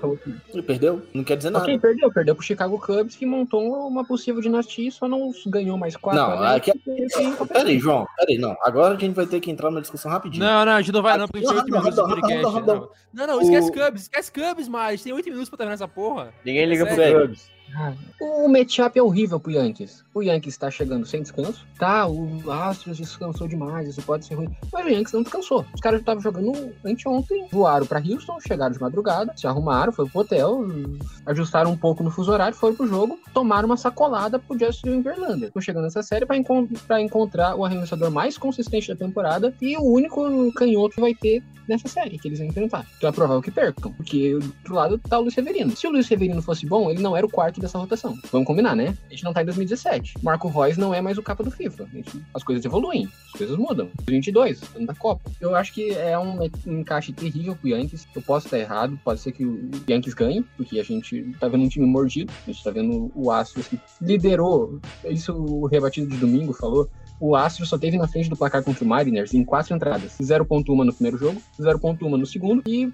[0.54, 1.02] Ele perdeu?
[1.14, 1.66] Não quer dizer nada.
[1.66, 5.78] Ok, perdeu, perdeu pro Chicago Cubs, que montou uma possível dinastia e só não ganhou
[5.78, 6.22] mais quatro.
[6.22, 6.56] Não, né?
[6.56, 8.56] aqui- tem Peraí, João, peraí, não.
[8.64, 10.46] Agora a gente vai ter que entrar numa discussão rapidinho.
[10.46, 12.22] Não, não, a gente não vai não, porque a gente tem 8 Rapidão, minutos de
[12.42, 12.66] podcast.
[13.14, 15.88] Não, não, não, esquece O- Cubs, esquece Cubs, mas tem 8 minutos pra terminar essa
[15.88, 16.34] porra.
[16.46, 17.22] Ninguém liga pro Sério?
[17.28, 17.57] Cubs.
[18.20, 20.04] O matchup é horrível pro Yankees.
[20.14, 21.66] O Yankees tá chegando sem descanso.
[21.78, 24.50] Tá, o Astros descansou demais, isso pode ser ruim.
[24.74, 25.66] Mas o Yankees não descansou.
[25.74, 30.22] Os caras estavam jogando anteontem, voaram pra Houston, chegaram de madrugada, se arrumaram, foram pro
[30.22, 30.66] hotel,
[31.26, 35.50] ajustaram um pouco no fuso horário, foram pro jogo, tomaram uma sacolada pro Justin Verlander.
[35.50, 39.78] Estão chegando nessa série pra, encon- pra encontrar o arremessador mais consistente da temporada e
[39.78, 42.86] o único canhoto que vai ter nessa série que eles vão enfrentar.
[42.98, 45.76] Então é provável que percam, porque do outro lado tá o Luiz Severino.
[45.76, 48.18] Se o Luiz Severino fosse bom, ele não era o quarto dessa rotação.
[48.32, 48.96] Vamos combinar, né?
[49.08, 50.16] A gente não tá em 2017.
[50.22, 51.88] Marco Reus não é mais o capa do FIFA.
[51.92, 53.90] Gente- as coisas evoluem, as coisas mudam.
[54.08, 55.30] 22, ano da Copa.
[55.40, 58.08] Eu acho que é um, um encaixe terrível pro Yankees.
[58.16, 61.64] Eu posso estar errado, pode ser que o Yankees ganhe, porque a gente tá vendo
[61.64, 66.18] um time mordido, a gente tá vendo o Astros que liderou, isso o rebatido de
[66.18, 66.90] domingo falou,
[67.20, 70.18] o Astros só teve na frente do placar contra o Mariners em quatro entradas.
[70.22, 72.92] 0.1 no primeiro jogo, 0.1 no segundo e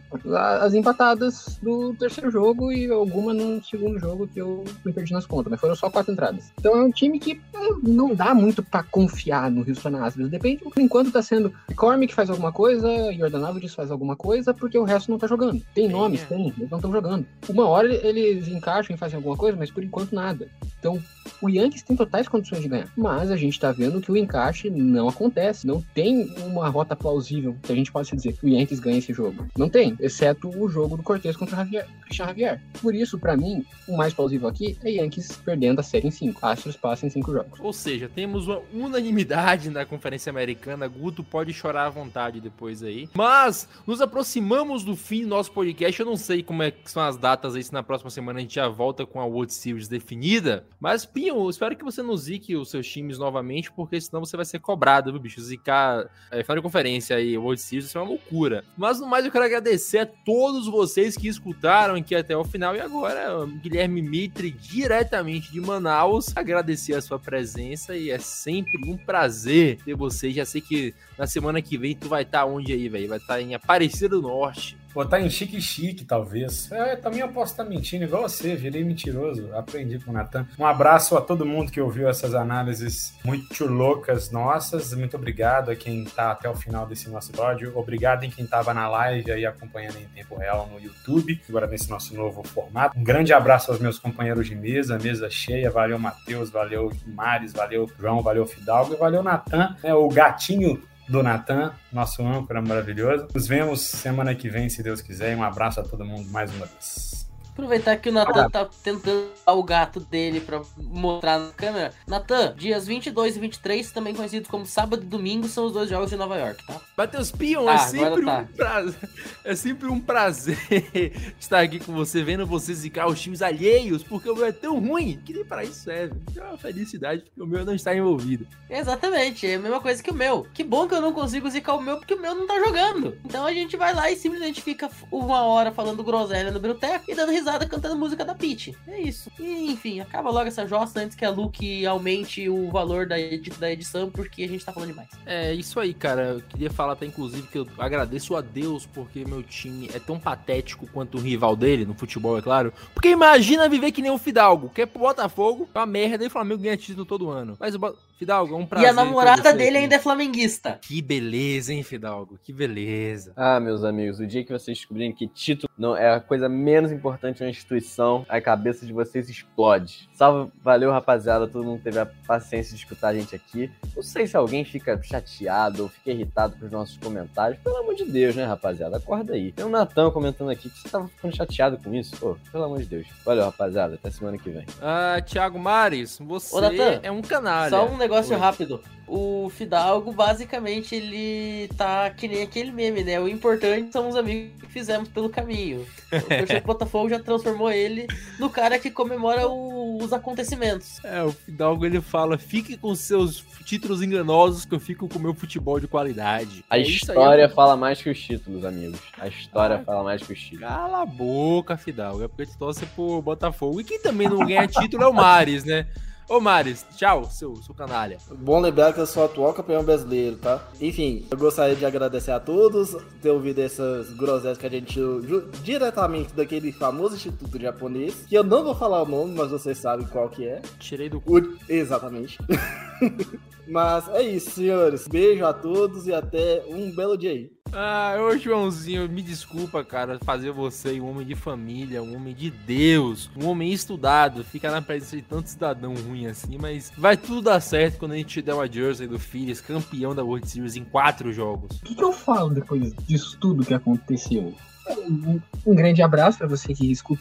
[0.62, 5.26] as empatadas do terceiro jogo e alguma no segundo jogo que eu me perdi nas
[5.26, 6.52] contas, mas foram só quatro entradas.
[6.60, 10.30] Então é um time que é, não dá muito pra confiar no Houston Astros.
[10.30, 14.78] Depende, por enquanto tá sendo Cormick faz alguma coisa, Jordan Alvarez faz alguma coisa, porque
[14.78, 15.62] o resto não tá jogando.
[15.74, 16.26] Tem nomes, é.
[16.26, 17.26] tem, eles não estão jogando.
[17.50, 20.48] Uma hora eles encaixam e fazem alguma coisa, mas por enquanto nada.
[20.80, 21.02] Então,
[21.42, 22.90] o Yankees tem totais condições de ganhar.
[22.96, 25.66] Mas a gente tá vendo que o encaixe não acontece.
[25.66, 29.14] Não tem uma rota plausível que a gente possa dizer que o Yankees ganha esse
[29.14, 29.46] jogo.
[29.58, 32.62] Não tem, exceto o jogo do Cortez contra o Javier.
[32.82, 36.40] Por isso, pra mim, o mais plausível aqui é Yankees perdendo a série em 5.
[36.46, 37.60] Astros passa em 5 jogos.
[37.60, 40.88] Ou seja, temos uma unanimidade na Conferência Americana.
[40.88, 43.10] Guto pode chorar à vontade depois aí.
[43.14, 46.00] Mas nos aproximamos do fim do nosso podcast.
[46.00, 48.42] Eu não sei como é que são as datas aí, se na próxima semana a
[48.42, 50.66] gente já volta com a World Series definida.
[50.80, 54.46] Mas, Pinho, espero que você não zique os seus times novamente, porque senão você vai
[54.46, 55.42] ser cobrado, viu, bicho?
[55.42, 58.64] Zicar é, final de conferência aí, World Series, isso é uma loucura.
[58.78, 62.76] Mas no mais, eu quero agradecer a todos vocês que escutaram aqui até o final.
[62.76, 68.98] E agora, Guilherme Mitre, diretamente de Manaus, agradecer a sua presença e é sempre um
[68.98, 70.32] prazer ter você.
[70.32, 73.10] Já sei que na semana que vem tu vai estar onde aí, velho?
[73.10, 74.78] Vai estar em Aparecida do Norte.
[74.94, 76.72] Botar em chique-chique, talvez.
[76.72, 79.54] É, também eu posso estar mentindo, igual você, virei mentiroso.
[79.56, 80.48] Aprendi com o Natan.
[80.58, 84.94] Um abraço a todo mundo que ouviu essas análises muito loucas nossas.
[84.94, 87.72] Muito obrigado a quem tá até o final desse nosso episódio.
[87.76, 91.90] Obrigado em quem tava na live aí acompanhando em tempo real no YouTube, agora nesse
[91.90, 92.98] nosso novo formato.
[92.98, 95.72] Um grande abraço aos meus companheiros de mesa, mesa cheia.
[95.72, 101.22] Valeu, Matheus, valeu, Mares, valeu, João, valeu, Fidalgo e valeu, Natan, né, o gatinho do
[101.22, 103.28] Natan, nosso âncora maravilhoso.
[103.34, 105.36] Nos vemos semana que vem, se Deus quiser.
[105.36, 107.23] Um abraço a todo mundo mais uma vez.
[107.54, 111.94] Aproveitar que o Natan tá tentando dar o gato dele pra mostrar na câmera.
[112.08, 116.10] Natan, dias 22 e 23, também conhecidos como sábado e domingo, são os dois jogos
[116.10, 116.82] de Nova York, tá?
[116.98, 118.40] Matheus Pion, Ah, é sempre tá.
[118.40, 119.10] um prazer.
[119.46, 120.58] É sempre um prazer
[121.40, 124.80] estar aqui com você, vendo você zicar os times alheios, porque o meu é tão
[124.80, 126.16] ruim que nem para isso serve.
[126.36, 128.48] É uma felicidade porque o meu não está envolvido.
[128.68, 130.48] Exatamente, é a mesma coisa que o meu.
[130.56, 133.16] Que bom que eu não consigo zicar o meu porque o meu não tá jogando.
[133.24, 137.14] Então a gente vai lá e simplesmente fica uma hora falando groselha no Bruteco e
[137.14, 138.76] dando risada cantando música da Peach.
[138.88, 139.30] É isso.
[139.40, 143.50] E enfim, acaba logo essa jossa antes que a Luke aumente o valor da, edi
[143.52, 145.10] da edição porque a gente tá falando demais.
[145.26, 146.24] É isso aí, cara.
[146.36, 150.20] Eu queria falar até, inclusive, que eu agradeço a Deus porque meu time é tão
[150.20, 152.74] patético quanto o rival dele, no futebol, é claro.
[152.94, 156.28] Porque imagina viver que nem o Fidalgo, que é pro Botafogo, é uma merda, e
[156.28, 157.56] o Flamengo ganha título todo ano.
[157.60, 158.88] Mas o Bo- Fidalgo, é um prazer.
[158.88, 159.78] e a namorada você dele aqui.
[159.80, 160.80] ainda é flamenguista.
[160.82, 162.40] Que beleza, hein, Fidalgo?
[162.44, 163.34] Que beleza.
[163.36, 166.92] Ah, meus amigos, o dia que vocês descobrirem que título não é a coisa menos
[166.92, 170.10] importante uma instituição, a cabeça de vocês explode.
[170.14, 173.72] Salve, valeu rapaziada, todo mundo teve a paciência de escutar a gente aqui.
[173.96, 177.60] Não sei se alguém fica chateado ou fica irritado com os nossos comentários.
[177.62, 178.98] Pelo amor de Deus, né, rapaziada?
[178.98, 179.52] Acorda aí.
[179.52, 182.16] Tem o Natan comentando aqui que você tava ficando chateado com isso.
[182.18, 183.08] Pô, pelo amor de Deus.
[183.26, 183.96] Valeu, rapaziada.
[183.96, 184.66] Até semana que vem.
[184.82, 187.70] Ah, Thiago Mares, você Ô, Natan, é um canalha.
[187.70, 188.40] Só um negócio Oi.
[188.40, 188.82] rápido.
[189.06, 193.20] O Fidalgo, basicamente, ele tá que nem aquele meme, né?
[193.20, 195.86] O importante são os amigos que fizemos pelo caminho.
[196.12, 198.08] O torcedor do Botafogo já transformou ele
[198.40, 201.04] no cara que comemora o- os acontecimentos.
[201.04, 205.22] É, o Fidalgo ele fala: fique com seus títulos enganosos que eu fico com o
[205.22, 206.64] meu futebol de qualidade.
[206.70, 207.56] A É aí, história amor.
[207.56, 209.00] fala mais que os títulos, amigos.
[209.20, 209.84] A história Ah.
[209.84, 210.70] fala mais que os títulos.
[210.70, 212.24] Cala a boca, Fidalgo.
[212.24, 213.82] É porque tu torce pro Botafogo.
[213.82, 215.86] E quem também não ganha título é o Mares, né?
[216.30, 218.18] Ô, Mares, tchau, seu, seu canalha.
[218.32, 220.64] Bom lembrar que eu sou atual campeão brasileiro, tá?
[220.82, 225.22] Enfim, eu gostaria de agradecer a todos ter ouvido essas groselhas que a gente tirou
[225.64, 230.08] diretamente daquele famoso instituto japonês, que eu não vou falar o nome, mas vocês sabem
[230.08, 230.62] qual que é.
[230.80, 231.38] Tirei do cu.
[231.40, 232.38] O- Exatamente.
[233.68, 235.08] mas é isso, senhores.
[235.08, 237.52] Beijo a todos e até um belo dia aí.
[237.76, 242.52] Ah, ô Joãozinho, me desculpa, cara, fazer você um homem de família, um homem de
[242.52, 247.42] Deus, um homem estudado, ficar na presença de tanto cidadão ruim assim, mas vai tudo
[247.42, 250.76] dar certo quando a gente te der uma jersey do Phillies, campeão da World Series
[250.76, 251.78] em quatro jogos.
[251.78, 254.54] O que, que eu falo depois disso tudo que aconteceu?
[254.88, 257.18] Um, um grande abraço para você que escu-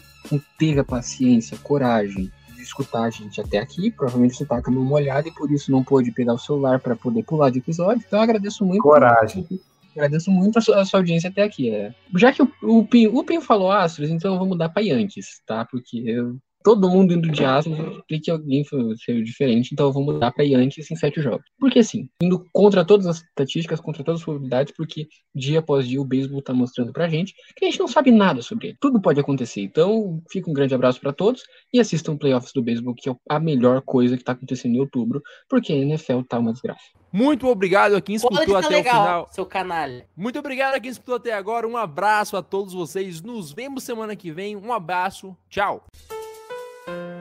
[0.59, 2.31] teve a paciência, coragem
[2.63, 3.91] escutar a gente até aqui.
[3.91, 6.79] Provavelmente você tá com a mão molhada e por isso não pôde pegar o celular
[6.79, 8.03] para poder pular de episódio.
[8.05, 8.81] Então eu agradeço muito.
[8.81, 9.47] Coragem.
[9.95, 11.69] Agradeço muito a sua, a sua audiência até aqui.
[11.69, 11.93] É.
[12.15, 15.41] Já que o, o, Pinho, o Pinho falou Astros, então eu vou mudar para Yankees,
[15.45, 15.65] tá?
[15.65, 19.93] Porque eu- todo mundo indo de Astros, eu queria que alguém fosse diferente, então eu
[19.93, 21.45] vou mudar para Yankees em sete jogos.
[21.59, 26.01] Porque assim, indo contra todas as estatísticas, contra todas as probabilidades, porque dia após dia
[26.01, 28.77] o beisebol tá mostrando pra gente que a gente não sabe nada sobre ele.
[28.79, 29.61] Tudo pode acontecer.
[29.61, 33.39] Então, fica um grande abraço para todos e assistam playoffs do beisebol, que é a
[33.39, 36.83] melhor coisa que tá acontecendo em outubro, porque a NFL tá uma desgraça.
[37.11, 39.29] Muito obrigado a quem escutou até legal, o final.
[39.31, 40.07] seu canalha.
[40.17, 41.67] Muito obrigado a quem escutou até agora.
[41.67, 43.21] Um abraço a todos vocês.
[43.21, 44.55] Nos vemos semana que vem.
[44.55, 45.37] Um abraço.
[45.47, 45.83] Tchau.
[46.85, 47.12] thank you